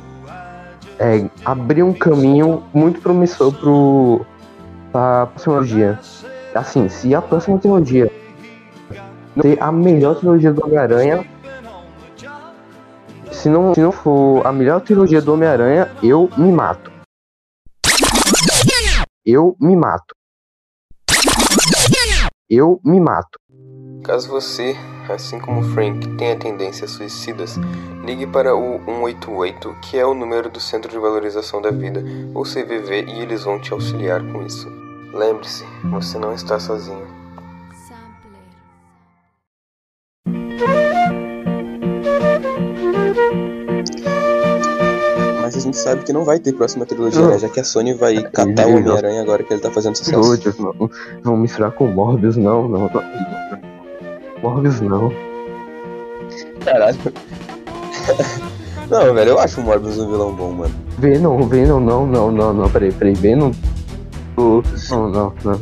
É 1.00 1.30
abrir 1.46 1.84
um 1.84 1.94
caminho 1.94 2.64
muito 2.74 3.00
promissor 3.02 3.54
pro. 3.54 4.26
pra 4.92 5.28
próxima 5.28 5.56
trilogia. 5.56 6.00
Assim, 6.56 6.90
se 6.90 7.14
a 7.14 7.22
próxima 7.22 7.60
trilogia 7.60 8.12
ser 9.42 9.62
a 9.62 9.72
melhor 9.72 10.16
trilogia 10.16 10.52
do 10.52 10.66
Homem-Aranha. 10.66 11.26
Se 13.32 13.50
não, 13.50 13.74
se 13.74 13.82
não 13.82 13.92
for 13.92 14.46
a 14.46 14.52
melhor 14.52 14.82
trilogia 14.82 15.22
do 15.22 15.34
Homem-Aranha, 15.34 15.92
eu 16.02 16.30
me 16.38 16.52
mato. 16.52 16.92
Eu 19.26 19.56
me 19.60 19.76
mato. 19.76 20.17
Eu 22.50 22.80
me 22.82 22.98
mato. 22.98 23.38
Caso 24.06 24.30
você, 24.30 24.74
assim 25.10 25.38
como 25.38 25.62
Frank, 25.74 26.16
tenha 26.16 26.40
tendências 26.40 26.92
suicidas, 26.92 27.58
ligue 28.06 28.26
para 28.26 28.56
o 28.56 28.80
188, 28.86 29.76
que 29.82 29.98
é 29.98 30.06
o 30.06 30.14
número 30.14 30.50
do 30.50 30.62
Centro 30.62 30.90
de 30.90 30.98
Valorização 30.98 31.62
da 31.62 31.72
Vida, 31.72 32.02
ou 32.34 32.44
CVV, 32.44 33.04
e 33.06 33.20
eles 33.20 33.44
vão 33.44 33.60
te 33.60 33.74
auxiliar 33.74 34.22
com 34.32 34.46
isso. 34.46 34.66
Lembre-se, 35.14 35.66
você 35.92 36.18
não 36.18 36.34
está 36.34 36.58
sozinho. 36.58 37.17
Sabe 45.88 46.04
que 46.04 46.12
não 46.14 46.24
vai 46.26 46.40
ter 46.40 46.54
próxima 46.54 46.86
trilogia, 46.86 47.22
Não. 47.22 47.30
né? 47.30 47.40
Já 47.40 47.48
que 47.50 47.60
a 47.60 47.64
Sony 47.64 47.94
vai 47.94 48.22
catar 48.24 48.68
o. 48.68 48.76
Homem-Aranha 48.76 49.22
agora 49.22 49.44
que 49.44 49.54
ele 49.54 49.62
tá 49.62 49.72
fazendo 49.72 49.96
sucesso. 49.96 50.38
Deus, 50.38 50.58
não. 50.60 50.90
Vão 51.24 51.38
misturar 51.38 51.72
com 51.72 51.88
Morbius, 51.88 52.36
não, 52.36 52.68
não. 52.68 52.90
Morbius 54.42 54.82
não. 54.82 55.12
Caralho. 56.64 56.98
não, 58.90 59.14
velho, 59.14 59.30
eu 59.30 59.40
acho 59.40 59.62
o 59.62 59.64
Morbius 59.64 59.98
um 59.98 60.10
vilão 60.10 60.34
bom, 60.34 60.52
mano. 60.52 60.76
Venom, 60.98 61.42
Venom, 61.48 61.80
não, 61.80 62.06
não, 62.06 62.32
não, 62.32 62.54
não, 62.54 62.70
peraí, 62.70 62.92
peraí, 62.92 63.14
Venom. 63.14 63.52
Não, 64.38 64.62
não, 64.92 65.34
não. 65.44 65.62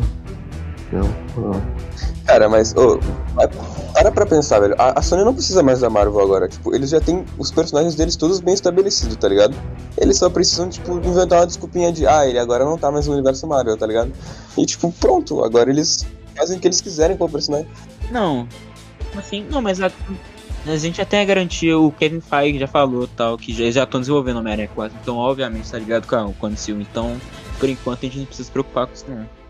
Não, 0.92 1.10
não. 1.38 1.62
Cara, 2.26 2.50
mas, 2.50 2.74
ô, 2.76 3.00
vai- 3.36 3.48
para 3.96 4.12
pra 4.12 4.26
pensar, 4.26 4.60
velho. 4.60 4.76
A, 4.78 5.00
a 5.00 5.02
Sony 5.02 5.24
não 5.24 5.34
precisa 5.34 5.64
mais 5.64 5.80
da 5.80 5.90
Marvel 5.90 6.20
agora. 6.20 6.48
Tipo, 6.48 6.76
eles 6.76 6.90
já 6.90 7.00
têm 7.00 7.24
os 7.38 7.52
personagens 7.52 7.96
deles 7.96 8.16
todos 8.16 8.40
bem 8.40 8.54
estabelecidos, 8.54 9.16
tá 9.16 9.28
ligado? 9.28 9.56
Eles 9.98 10.18
só 10.18 10.30
precisam, 10.30 10.70
tipo, 10.70 10.92
inventar 10.98 11.40
uma 11.40 11.48
desculpinha 11.48 11.92
de, 11.92 12.06
ah, 12.06 12.28
ele 12.28 12.38
agora 12.40 12.66
não 12.66 12.78
tá 12.78 12.92
mais 12.92 13.08
no 13.08 13.14
universo 13.14 13.48
Marvel, 13.48 13.78
tá 13.78 13.88
ligado? 13.88 14.12
E, 14.58 14.66
tipo, 14.66 14.92
pronto, 15.00 15.44
agora 15.44 15.70
eles 15.70 16.06
fazem 16.36 16.58
o 16.58 16.60
que 16.60 16.68
eles 16.68 16.82
quiserem 16.82 17.16
com 17.16 17.26
o 17.26 17.30
personagem. 17.30 17.68
Não. 18.12 18.48
Assim, 19.18 19.46
não, 19.50 19.62
mas 19.62 19.80
a, 19.82 19.90
a 20.68 20.78
gente 20.78 20.98
já 20.98 21.06
tem 21.06 21.22
a 21.22 21.26
garantia, 21.26 21.78
o 21.78 21.92
Kevin 21.92 22.20
Feige 22.20 22.60
já 22.60 22.68
falou 22.68 23.08
tal, 23.08 23.38
que 23.38 23.54
já, 23.54 23.84
estão 23.84 24.00
desenvolvendo 24.00 24.40
Homem-Aranha 24.40 24.70
4. 24.76 24.98
Então, 25.02 25.18
obviamente, 25.18 25.72
tá 25.72 25.80
ligado 25.80 26.06
com 26.08 26.16
a 26.16 26.50
MCU. 26.50 26.82
Então, 26.82 27.16
por 27.60 27.70
enquanto, 27.70 28.00
a 28.00 28.06
gente 28.08 28.20
não 28.20 28.26
precisa 28.26 28.48
se 28.48 28.52
preocupar 28.52 28.88
com 28.88 28.94
isso, 28.94 29.06
não. 29.08 29.45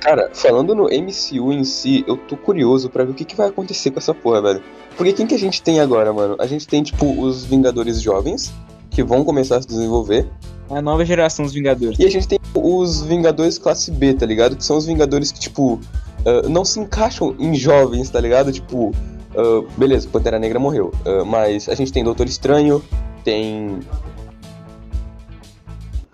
Cara, 0.00 0.30
falando 0.32 0.74
no 0.74 0.84
MCU 0.84 1.52
em 1.52 1.64
si, 1.64 2.04
eu 2.06 2.16
tô 2.16 2.36
curioso 2.36 2.88
pra 2.88 3.04
ver 3.04 3.10
o 3.10 3.14
que, 3.14 3.24
que 3.24 3.36
vai 3.36 3.48
acontecer 3.48 3.90
com 3.90 3.98
essa 3.98 4.14
porra, 4.14 4.42
velho. 4.42 4.62
Porque 4.96 5.12
quem 5.12 5.26
que 5.26 5.34
a 5.34 5.38
gente 5.38 5.62
tem 5.62 5.80
agora, 5.80 6.12
mano? 6.12 6.36
A 6.38 6.46
gente 6.46 6.66
tem, 6.66 6.82
tipo, 6.82 7.20
os 7.20 7.44
Vingadores 7.44 8.00
jovens, 8.00 8.52
que 8.90 9.02
vão 9.02 9.24
começar 9.24 9.56
a 9.56 9.62
se 9.62 9.68
desenvolver. 9.68 10.28
A 10.70 10.80
nova 10.80 11.04
geração 11.04 11.44
dos 11.44 11.54
Vingadores. 11.54 11.98
E 11.98 12.04
a 12.04 12.10
gente 12.10 12.28
tem 12.28 12.38
os 12.54 13.02
Vingadores 13.02 13.58
classe 13.58 13.90
B, 13.90 14.14
tá 14.14 14.26
ligado? 14.26 14.56
Que 14.56 14.64
são 14.64 14.76
os 14.76 14.86
Vingadores 14.86 15.32
que, 15.32 15.40
tipo, 15.40 15.80
ah, 16.24 16.48
não 16.48 16.64
se 16.64 16.80
encaixam 16.80 17.34
em 17.38 17.54
jovens, 17.54 18.10
tá 18.10 18.20
ligado? 18.20 18.50
Tipo, 18.52 18.92
ah, 19.36 19.64
beleza, 19.76 20.08
Pantera 20.08 20.38
Negra 20.38 20.58
morreu. 20.58 20.92
ah, 21.04 21.24
mas 21.24 21.68
a 21.68 21.74
gente 21.74 21.92
tem 21.92 22.02
Doutor 22.02 22.26
Estranho, 22.26 22.82
tem. 23.22 23.80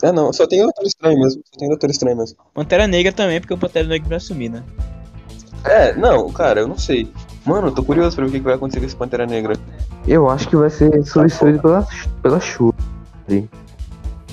É, 0.03 0.11
não, 0.13 0.33
só 0.33 0.47
tem 0.47 0.61
o 0.61 0.65
Doutor 0.65 0.85
Estranho 0.87 1.19
mesmo. 1.19 1.43
Só 1.53 1.59
tem 1.59 1.69
o 1.69 1.71
Doutor 1.71 1.91
Estranho 1.91 2.17
mesmo. 2.17 2.37
Pantera 2.53 2.87
Negra 2.87 3.13
também, 3.13 3.41
porque 3.41 3.55
o 3.55 3.59
Pantera 3.59 3.87
Negra 3.87 4.09
vai 4.09 4.17
assumir, 4.17 4.49
né? 4.49 4.63
É, 5.65 5.95
não, 5.95 6.29
cara, 6.33 6.61
eu 6.61 6.67
não 6.69 6.77
sei. 6.77 7.09
Mano, 7.47 7.69
eu 7.69 7.73
tô 7.73 7.85
curioso 7.85 8.17
pra 8.17 8.25
ver 8.25 8.31
o 8.31 8.33
que 8.33 8.41
vai 8.41 8.55
acontecer 8.55 8.81
com 8.81 8.87
esse 8.87 8.97
Pantera 8.97 9.27
Negra. 9.27 9.55
Eu 10.07 10.29
acho 10.29 10.49
que 10.49 10.57
vai 10.57 10.71
ser 10.71 10.91
substituído 11.07 11.61
pela, 11.63 11.87
pela 12.21 12.41
Shuri. 12.41 12.77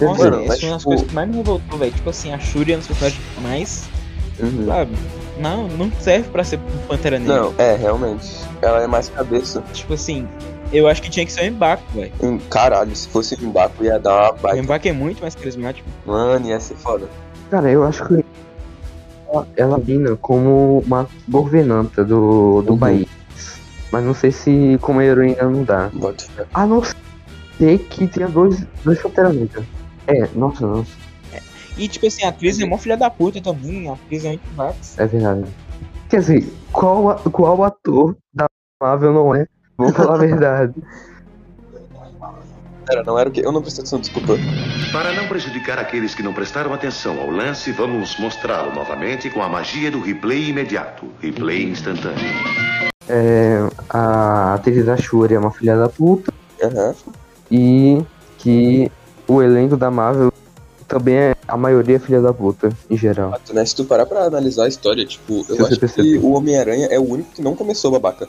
Nossa, 0.01 0.29
Mano, 0.29 0.43
essa 0.45 0.59
foi 0.59 0.69
uma 0.69 0.73
das 0.75 0.79
tipo- 0.79 0.83
coisas 0.85 1.07
que 1.07 1.13
mais 1.13 1.29
me 1.29 1.35
revoltou, 1.37 1.77
velho. 1.77 1.91
Tipo 1.91 2.09
assim, 2.09 2.33
a 2.33 2.39
Shuri 2.39 2.71
é 2.71 2.75
uma 2.75 2.79
das 2.79 2.87
personagens 2.87 3.21
mais, 3.43 3.89
Uhum. 4.39 4.65
sabe? 4.65 4.91
Não, 5.39 5.67
não 5.67 5.91
serve 5.99 6.29
pra 6.29 6.43
ser 6.43 6.59
Pantera 6.87 7.19
Negra. 7.19 7.35
Não, 7.41 7.53
é, 7.57 7.75
realmente. 7.75 8.27
Ela 8.61 8.81
é 8.83 8.87
mais 8.87 9.09
cabeça. 9.09 9.61
Tipo 9.73 9.93
assim, 9.93 10.27
eu 10.71 10.87
acho 10.87 11.01
que 11.01 11.09
tinha 11.09 11.25
que 11.25 11.31
ser 11.31 11.41
o 11.41 11.45
Embaco, 11.45 11.83
velho. 11.93 12.11
Hum, 12.21 12.37
Caralho, 12.49 12.95
se 12.95 13.07
fosse 13.09 13.35
o 13.35 13.47
Mbaku 13.47 13.83
ia 13.83 13.99
dar 13.99 14.13
uma 14.13 14.31
O 14.31 14.41
baita. 14.41 14.59
Embaco 14.59 14.87
é 14.87 14.91
muito 14.93 15.21
mais 15.21 15.35
carismático. 15.35 15.87
Mano, 16.05 16.47
ia 16.47 16.59
ser 16.59 16.75
foda. 16.75 17.07
Cara, 17.49 17.69
eu 17.71 17.83
acho 17.83 18.05
que 18.07 18.23
ela- 19.31 19.47
ela 19.57 19.79
vina 19.79 20.15
como 20.17 20.79
uma 20.85 21.07
governanta 21.27 22.03
do, 22.03 22.61
do 22.61 22.73
Uhum. 22.73 22.79
país. 22.79 23.07
Mas 23.91 24.03
não 24.03 24.13
sei 24.13 24.31
se 24.31 24.77
como 24.81 25.01
heroína 25.01 25.43
não 25.43 25.63
dá. 25.63 25.89
Bota. 25.93 26.25
A 26.53 26.65
não 26.67 26.83
ser 26.83 27.79
que 27.89 28.07
tenha 28.07 28.27
dois, 28.27 28.63
dois 28.83 29.01
Pantera 29.01 29.33
Negra. 29.33 29.63
É, 30.07 30.27
nossa, 30.35 30.65
nossa, 30.65 30.91
E 31.77 31.87
tipo 31.87 32.05
assim, 32.07 32.23
a 32.25 32.29
atriz 32.29 32.59
é 32.59 32.65
mó 32.65 32.77
filha 32.77 32.97
da 32.97 33.09
puta 33.09 33.41
também. 33.41 33.87
A 33.89 33.93
atriz 33.93 34.25
é 34.25 34.29
muito 34.29 34.55
vax. 34.55 34.97
é 34.99 35.05
verdade. 35.07 35.45
Quer 36.09 36.19
dizer, 36.19 36.53
qual, 36.71 37.15
qual 37.31 37.63
ator 37.63 38.17
da 38.33 38.47
Marvel 38.81 39.13
não 39.13 39.33
é? 39.35 39.47
Vou 39.79 39.93
falar 39.93 40.15
a 40.15 40.17
verdade. 40.27 40.73
Pera, 42.85 43.03
não 43.03 43.17
era 43.17 43.29
o 43.29 43.31
que. 43.31 43.39
Eu 43.39 43.51
não 43.51 43.61
prestei 43.61 43.81
atenção, 43.81 43.99
desculpa. 43.99 44.33
Para 44.91 45.13
não 45.13 45.27
prejudicar 45.27 45.79
aqueles 45.79 46.13
que 46.13 46.21
não 46.21 46.33
prestaram 46.33 46.73
atenção 46.73 47.17
ao 47.19 47.29
lance, 47.29 47.71
vamos 47.71 48.19
mostrá-lo 48.19 48.73
novamente 48.75 49.29
com 49.29 49.41
a 49.41 49.47
magia 49.47 49.89
do 49.89 50.01
replay 50.01 50.49
imediato 50.49 51.05
replay 51.21 51.63
instantâneo. 51.69 52.17
É, 53.07 53.69
a 53.89 54.55
atriz 54.55 54.85
da 54.85 54.97
Shuri 54.97 55.33
é 55.35 55.39
uma 55.39 55.51
filha 55.51 55.77
da 55.77 55.87
puta 55.87 56.31
Aham. 56.61 56.93
e 57.49 58.03
que 58.37 58.91
o 59.27 59.41
elenco 59.41 59.77
da 59.77 59.89
Marvel 59.89 60.31
também 60.87 61.15
é 61.15 61.35
a 61.47 61.55
maioria 61.55 61.95
é 61.95 61.99
filha 61.99 62.21
da 62.21 62.33
puta, 62.33 62.69
em 62.89 62.97
geral. 62.97 63.31
Fato, 63.31 63.53
né? 63.53 63.63
Se 63.65 63.75
tu 63.75 63.85
parar 63.85 64.05
pra 64.05 64.25
analisar 64.25 64.65
a 64.65 64.67
história, 64.67 65.05
tipo, 65.05 65.45
eu 65.47 65.65
acho 65.65 65.79
que 65.79 66.17
o 66.17 66.31
Homem-Aranha 66.33 66.87
é 66.91 66.99
o 66.99 67.03
único 67.03 67.31
que 67.31 67.41
não 67.41 67.55
começou 67.55 67.91
babaca. 67.91 68.27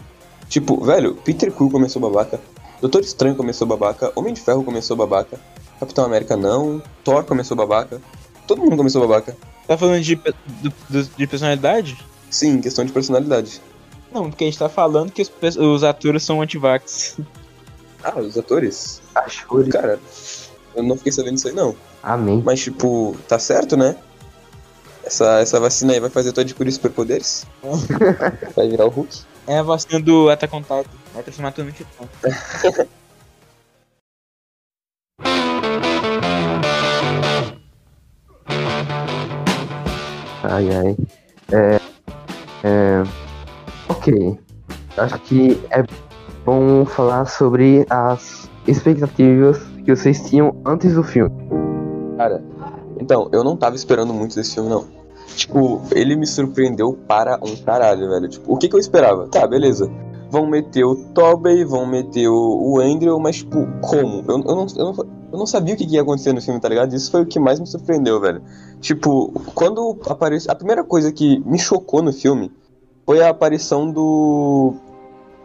Tipo, 0.50 0.84
velho, 0.84 1.14
Peter 1.14 1.50
Quill 1.50 1.70
começou 1.70 2.02
babaca, 2.02 2.38
Doutor 2.82 3.00
Estranho 3.02 3.34
começou 3.36 3.66
babaca, 3.66 4.12
Homem 4.14 4.34
de 4.34 4.40
Ferro 4.42 4.62
começou 4.64 4.96
babaca, 4.96 5.38
Capitão 5.78 6.04
América 6.04 6.36
não, 6.36 6.82
Thor 7.04 7.24
começou 7.24 7.56
babaca, 7.56 8.02
todo 8.46 8.60
mundo 8.60 8.76
começou 8.76 9.00
babaca. 9.06 9.34
Tá 9.66 9.78
falando 9.78 10.02
de, 10.02 10.16
do- 10.16 11.04
de 11.16 11.26
personalidade? 11.26 11.96
Sim, 12.28 12.60
questão 12.60 12.84
de 12.84 12.92
personalidade. 12.92 13.62
Não, 14.12 14.28
porque 14.28 14.42
a 14.44 14.46
gente 14.48 14.58
tá 14.58 14.68
falando 14.68 15.12
que 15.12 15.22
os, 15.22 15.30
os 15.56 15.84
atores 15.84 16.22
são 16.24 16.42
antivax. 16.42 17.16
Ah, 18.02 18.18
os 18.18 18.38
atores? 18.38 19.02
A 19.14 19.28
Shuri, 19.28 19.68
Cara, 19.70 20.00
eu 20.74 20.82
não 20.82 20.96
fiquei 20.96 21.12
sabendo 21.12 21.34
disso 21.34 21.48
aí 21.48 21.54
não. 21.54 21.76
amém. 22.02 22.40
Mas, 22.42 22.58
tipo, 22.62 23.14
tá 23.28 23.38
certo, 23.38 23.76
né? 23.76 23.94
Essa, 25.04 25.38
essa 25.40 25.60
vacina 25.60 25.92
aí 25.92 26.00
vai 26.00 26.08
fazer 26.08 26.32
tu 26.32 26.40
adquirir 26.40 26.72
superpoderes? 26.72 27.46
vai 28.56 28.68
virar 28.70 28.86
o 28.86 28.88
Hulk? 28.88 29.20
É 29.50 29.58
a 29.58 29.64
vacina 29.64 29.98
do 29.98 30.30
Attack 30.30 30.54
on 30.54 30.62
Titan. 30.62 30.84
Vai 31.12 31.24
transformar 31.24 31.50
tudo 31.50 31.64
no 31.66 31.72
titã. 31.72 32.04
Ai, 40.42 40.68
ai. 40.74 40.96
É, 41.52 41.80
é, 42.64 43.02
ok. 43.88 44.38
Acho 44.96 45.18
que 45.20 45.60
é 45.70 45.84
bom 46.44 46.86
falar 46.86 47.26
sobre 47.26 47.84
as 47.90 48.48
expectativas 48.68 49.58
que 49.84 49.94
vocês 49.94 50.28
tinham 50.28 50.56
antes 50.64 50.94
do 50.94 51.02
filme. 51.02 51.30
Cara, 52.16 52.42
então, 53.00 53.28
eu 53.32 53.42
não 53.42 53.56
tava 53.56 53.74
esperando 53.74 54.14
muito 54.14 54.34
desse 54.36 54.54
filme, 54.54 54.70
não. 54.70 54.99
Tipo, 55.36 55.82
ele 55.92 56.16
me 56.16 56.26
surpreendeu 56.26 56.92
para 57.06 57.38
um 57.42 57.56
caralho, 57.56 58.08
velho. 58.08 58.28
Tipo, 58.28 58.52
o 58.52 58.58
que 58.58 58.68
que 58.68 58.74
eu 58.74 58.80
esperava? 58.80 59.28
Tá, 59.28 59.46
beleza. 59.46 59.90
Vão 60.30 60.46
meter 60.46 60.84
o 60.84 60.94
Tobey, 61.12 61.64
vão 61.64 61.86
meter 61.86 62.28
o, 62.28 62.74
o 62.74 62.80
Andrew, 62.80 63.18
mas, 63.18 63.36
tipo, 63.36 63.66
como? 63.80 64.24
Eu, 64.28 64.38
eu, 64.38 64.56
não, 64.56 64.66
eu, 64.76 64.84
não, 64.84 64.94
eu 65.32 65.38
não 65.38 65.46
sabia 65.46 65.74
o 65.74 65.76
que 65.76 65.86
que 65.86 65.94
ia 65.94 66.02
acontecer 66.02 66.32
no 66.32 66.40
filme, 66.40 66.60
tá 66.60 66.68
ligado? 66.68 66.94
Isso 66.94 67.10
foi 67.10 67.22
o 67.22 67.26
que 67.26 67.38
mais 67.38 67.58
me 67.58 67.66
surpreendeu, 67.66 68.20
velho. 68.20 68.42
Tipo, 68.80 69.32
quando 69.54 69.98
apareceu. 70.06 70.52
A 70.52 70.54
primeira 70.54 70.84
coisa 70.84 71.12
que 71.12 71.40
me 71.40 71.58
chocou 71.58 72.02
no 72.02 72.12
filme 72.12 72.52
foi 73.04 73.20
a 73.22 73.28
aparição 73.28 73.90
do. 73.90 74.74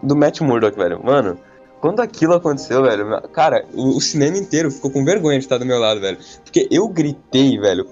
do 0.03 0.15
Matt 0.15 0.41
Murdock, 0.41 0.77
velho. 0.77 1.03
Mano, 1.03 1.37
quando 1.81 1.99
aquilo 1.99 2.33
aconteceu, 2.33 2.81
velho, 2.83 3.21
cara, 3.31 3.65
o, 3.73 3.97
o 3.97 4.01
cinema 4.01 4.37
inteiro 4.37 4.71
ficou 4.71 4.89
com 4.89 5.05
vergonha 5.05 5.37
de 5.37 5.45
estar 5.45 5.57
do 5.57 5.65
meu 5.65 5.79
lado, 5.79 5.99
velho. 5.99 6.17
Porque 6.43 6.67
eu 6.71 6.87
gritei, 6.87 7.59
velho. 7.59 7.87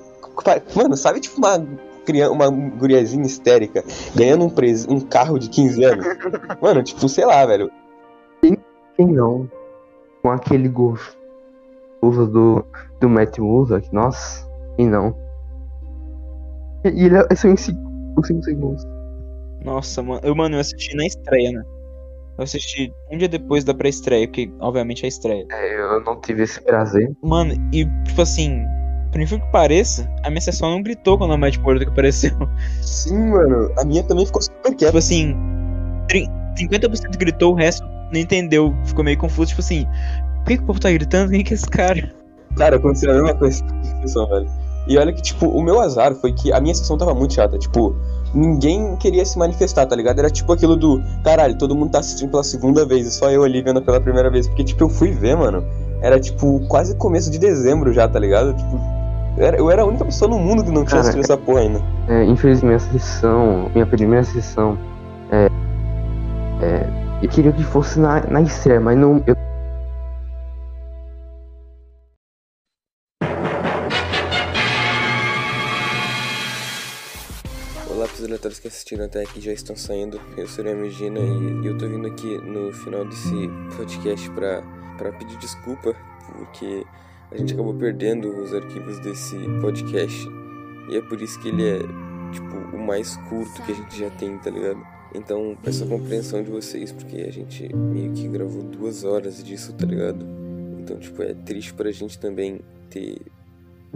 Mano, 0.75 0.95
sabe, 0.97 1.19
tipo, 1.19 1.37
uma, 1.37 1.65
criança, 2.05 2.31
uma 2.31 2.49
guriazinha 2.49 3.25
histérica 3.25 3.83
ganhando 4.15 4.45
um, 4.45 4.49
pres- 4.49 4.87
um 4.87 4.99
carro 4.99 5.37
de 5.39 5.49
15 5.49 5.83
anos? 5.83 6.05
Mano, 6.61 6.83
tipo, 6.83 7.07
sei 7.07 7.25
lá, 7.25 7.45
velho. 7.45 7.71
Quem 8.41 9.07
não? 9.07 9.49
Com 10.21 10.29
aquele 10.31 10.69
gosto 10.69 11.17
uso 12.01 12.27
do, 12.27 12.65
do 12.99 13.09
Matt 13.09 13.37
Murdock, 13.39 13.91
nossa, 13.93 14.47
e 14.77 14.85
não. 14.85 15.15
E 16.83 16.89
e 16.89 17.05
ele 17.05 17.15
é 17.29 17.35
só 17.35 17.47
em 17.47 17.55
5 17.57 18.23
segundos. 18.43 18.83
Nossa, 19.63 20.03
mano. 20.03 20.19
Eu, 20.23 20.35
mano, 20.35 20.55
eu 20.55 20.59
assisti 20.59 20.95
na 20.95 21.05
estreia, 21.05 21.51
né? 21.51 21.63
Eu 22.37 22.43
assisti 22.43 22.93
um 23.11 23.17
dia 23.17 23.29
depois 23.29 23.63
da 23.63 23.73
pré-estreia, 23.73 24.27
porque 24.27 24.51
obviamente 24.59 25.03
é 25.03 25.05
a 25.05 25.07
estreia. 25.07 25.45
É, 25.51 25.79
eu 25.79 26.01
não 26.03 26.19
tive 26.19 26.43
esse 26.43 26.61
prazer. 26.61 27.09
Mano, 27.23 27.53
e 27.71 27.85
tipo 28.03 28.21
assim, 28.21 28.65
por 29.13 29.21
incrível 29.21 29.45
que 29.45 29.51
pareça, 29.51 30.09
a 30.23 30.29
minha 30.29 30.41
sessão 30.41 30.71
não 30.71 30.81
gritou 30.83 31.17
quando 31.17 31.33
a 31.33 31.37
Matt 31.37 31.57
Murdock 31.57 31.89
apareceu. 31.91 32.31
Sim, 32.81 33.29
mano. 33.29 33.71
A 33.77 33.85
minha 33.85 34.03
também 34.03 34.25
ficou 34.25 34.41
super 34.41 34.61
Tipo 34.69 34.77
quieta. 34.77 34.97
assim, 34.97 35.35
tri- 36.09 36.27
50% 36.57 37.17
gritou, 37.17 37.53
o 37.53 37.55
resto 37.55 37.85
não 38.11 38.19
entendeu. 38.19 38.73
Ficou 38.85 39.03
meio 39.05 39.17
confuso, 39.17 39.49
tipo 39.49 39.61
assim, 39.61 39.85
por 40.39 40.45
que, 40.47 40.57
que 40.57 40.63
o 40.63 40.65
povo 40.65 40.79
tá 40.79 40.91
gritando? 40.91 41.31
Quem 41.31 41.43
que 41.43 41.53
é 41.53 41.55
esse 41.55 41.67
cara? 41.69 42.11
Cara, 42.57 42.75
aconteceu 42.75 43.11
a 43.11 43.13
mesma 43.13 43.33
coisa 43.35 43.63
na 43.63 44.01
sessão, 44.01 44.27
velho. 44.27 44.47
E 44.87 44.97
olha 44.97 45.13
que, 45.13 45.21
tipo, 45.21 45.47
o 45.47 45.61
meu 45.63 45.79
azar 45.79 46.13
foi 46.15 46.33
que 46.33 46.51
a 46.51 46.59
minha 46.59 46.75
sessão 46.75 46.97
tava 46.97 47.13
muito 47.15 47.33
chata. 47.33 47.57
Tipo, 47.57 47.95
ninguém 48.33 48.95
queria 48.97 49.23
se 49.25 49.37
manifestar, 49.39 49.85
tá 49.85 49.95
ligado? 49.95 50.19
Era 50.19 50.29
tipo 50.29 50.51
aquilo 50.51 50.75
do, 50.75 51.01
caralho, 51.23 51.57
todo 51.57 51.73
mundo 51.75 51.91
tá 51.91 51.99
assistindo 51.99 52.29
pela 52.31 52.43
segunda 52.43 52.85
vez 52.85 53.07
e 53.07 53.11
só 53.11 53.31
eu 53.31 53.43
ali 53.43 53.61
vendo 53.61 53.81
pela 53.81 54.01
primeira 54.01 54.29
vez. 54.29 54.47
Porque, 54.47 54.63
tipo, 54.63 54.83
eu 54.83 54.89
fui 54.89 55.11
ver, 55.11 55.37
mano. 55.37 55.63
Era, 56.01 56.19
tipo, 56.19 56.59
quase 56.67 56.95
começo 56.97 57.31
de 57.31 57.39
dezembro 57.39 57.93
já, 57.93 58.07
tá 58.09 58.19
ligado? 58.19 58.53
Tipo, 58.53 58.77
eu 59.37 59.71
era, 59.71 59.81
a 59.81 59.85
única 59.85 60.05
pessoa 60.05 60.29
no 60.29 60.37
mundo 60.37 60.63
que 60.63 60.69
não 60.69 60.85
tinha 60.85 61.01
Cara, 61.01 61.01
assistido 61.01 61.23
essa 61.23 61.37
porra 61.37 61.61
ainda. 61.61 61.81
É, 62.07 62.23
infelizmente, 62.25 62.75
essa 62.75 62.91
sessão, 62.91 63.69
minha 63.73 63.85
primeira 63.85 64.23
sessão, 64.23 64.77
é, 65.31 65.47
é, 66.61 66.87
eu 67.21 67.29
queria 67.29 67.51
que 67.51 67.63
fosse 67.63 67.99
na, 67.99 68.21
na 68.27 68.41
estreia, 68.41 68.79
mas 68.79 68.95
não. 68.95 69.23
Eu, 69.25 69.35
Olá 77.89 78.07
para 78.07 78.15
os 78.15 78.23
aleatórios 78.23 78.59
que 78.59 78.67
assistiram 78.67 79.05
até 79.05 79.23
aqui 79.23 79.41
já 79.41 79.51
estão 79.51 79.75
saindo. 79.75 80.21
Eu 80.37 80.47
sou 80.47 80.63
a 80.63 80.67
Regina 80.75 81.19
e 81.19 81.65
eu 81.65 81.75
tô 81.77 81.87
vindo 81.87 82.05
aqui 82.05 82.37
no 82.37 82.71
final 82.71 83.03
desse 83.05 83.49
podcast 83.75 84.29
pra, 84.31 84.61
pra 84.97 85.11
pedir 85.13 85.37
desculpa 85.37 85.95
porque 86.37 86.85
a 87.33 87.37
gente 87.37 87.53
acabou 87.53 87.73
perdendo 87.73 88.29
os 88.29 88.53
arquivos 88.53 88.99
desse 88.99 89.35
podcast 89.59 90.27
e 90.89 90.97
é 90.97 91.01
por 91.01 91.19
isso 91.21 91.39
que 91.39 91.49
ele 91.49 91.67
é 91.67 91.79
tipo 92.31 92.75
o 92.75 92.79
mais 92.79 93.15
curto 93.29 93.61
que 93.63 93.71
a 93.71 93.75
gente 93.75 93.99
já 93.99 94.09
tem, 94.11 94.37
tá 94.37 94.51
ligado? 94.51 94.85
Então 95.15 95.57
peço 95.63 95.83
a 95.83 95.87
compreensão 95.87 96.43
de 96.43 96.51
vocês 96.51 96.91
porque 96.91 97.17
a 97.17 97.31
gente 97.31 97.75
meio 97.75 98.11
que 98.11 98.27
gravou 98.27 98.61
duas 98.61 99.03
horas 99.03 99.43
disso, 99.43 99.73
tá 99.73 99.85
ligado? 99.85 100.23
Então 100.79 100.97
tipo 100.97 101.23
é 101.23 101.33
triste 101.33 101.73
pra 101.73 101.91
gente 101.91 102.19
também 102.19 102.59
ter 102.89 103.17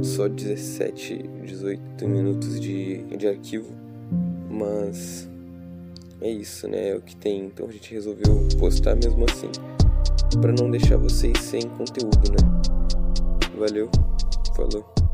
só 0.01 0.27
17, 0.27 1.29
18 1.43 2.07
minutos 2.07 2.59
de, 2.59 3.03
de 3.03 3.27
arquivo. 3.27 3.73
Mas 4.49 5.29
é 6.21 6.29
isso, 6.29 6.67
né? 6.67 6.89
É 6.89 6.95
o 6.95 7.01
que 7.01 7.15
tem. 7.15 7.45
Então 7.45 7.67
a 7.67 7.71
gente 7.71 7.93
resolveu 7.93 8.47
postar 8.59 8.95
mesmo 8.95 9.25
assim. 9.25 9.49
Pra 10.41 10.51
não 10.51 10.69
deixar 10.69 10.97
vocês 10.97 11.37
sem 11.39 11.61
conteúdo, 11.61 12.31
né? 12.31 12.96
Valeu, 13.57 13.89
falou. 14.55 15.06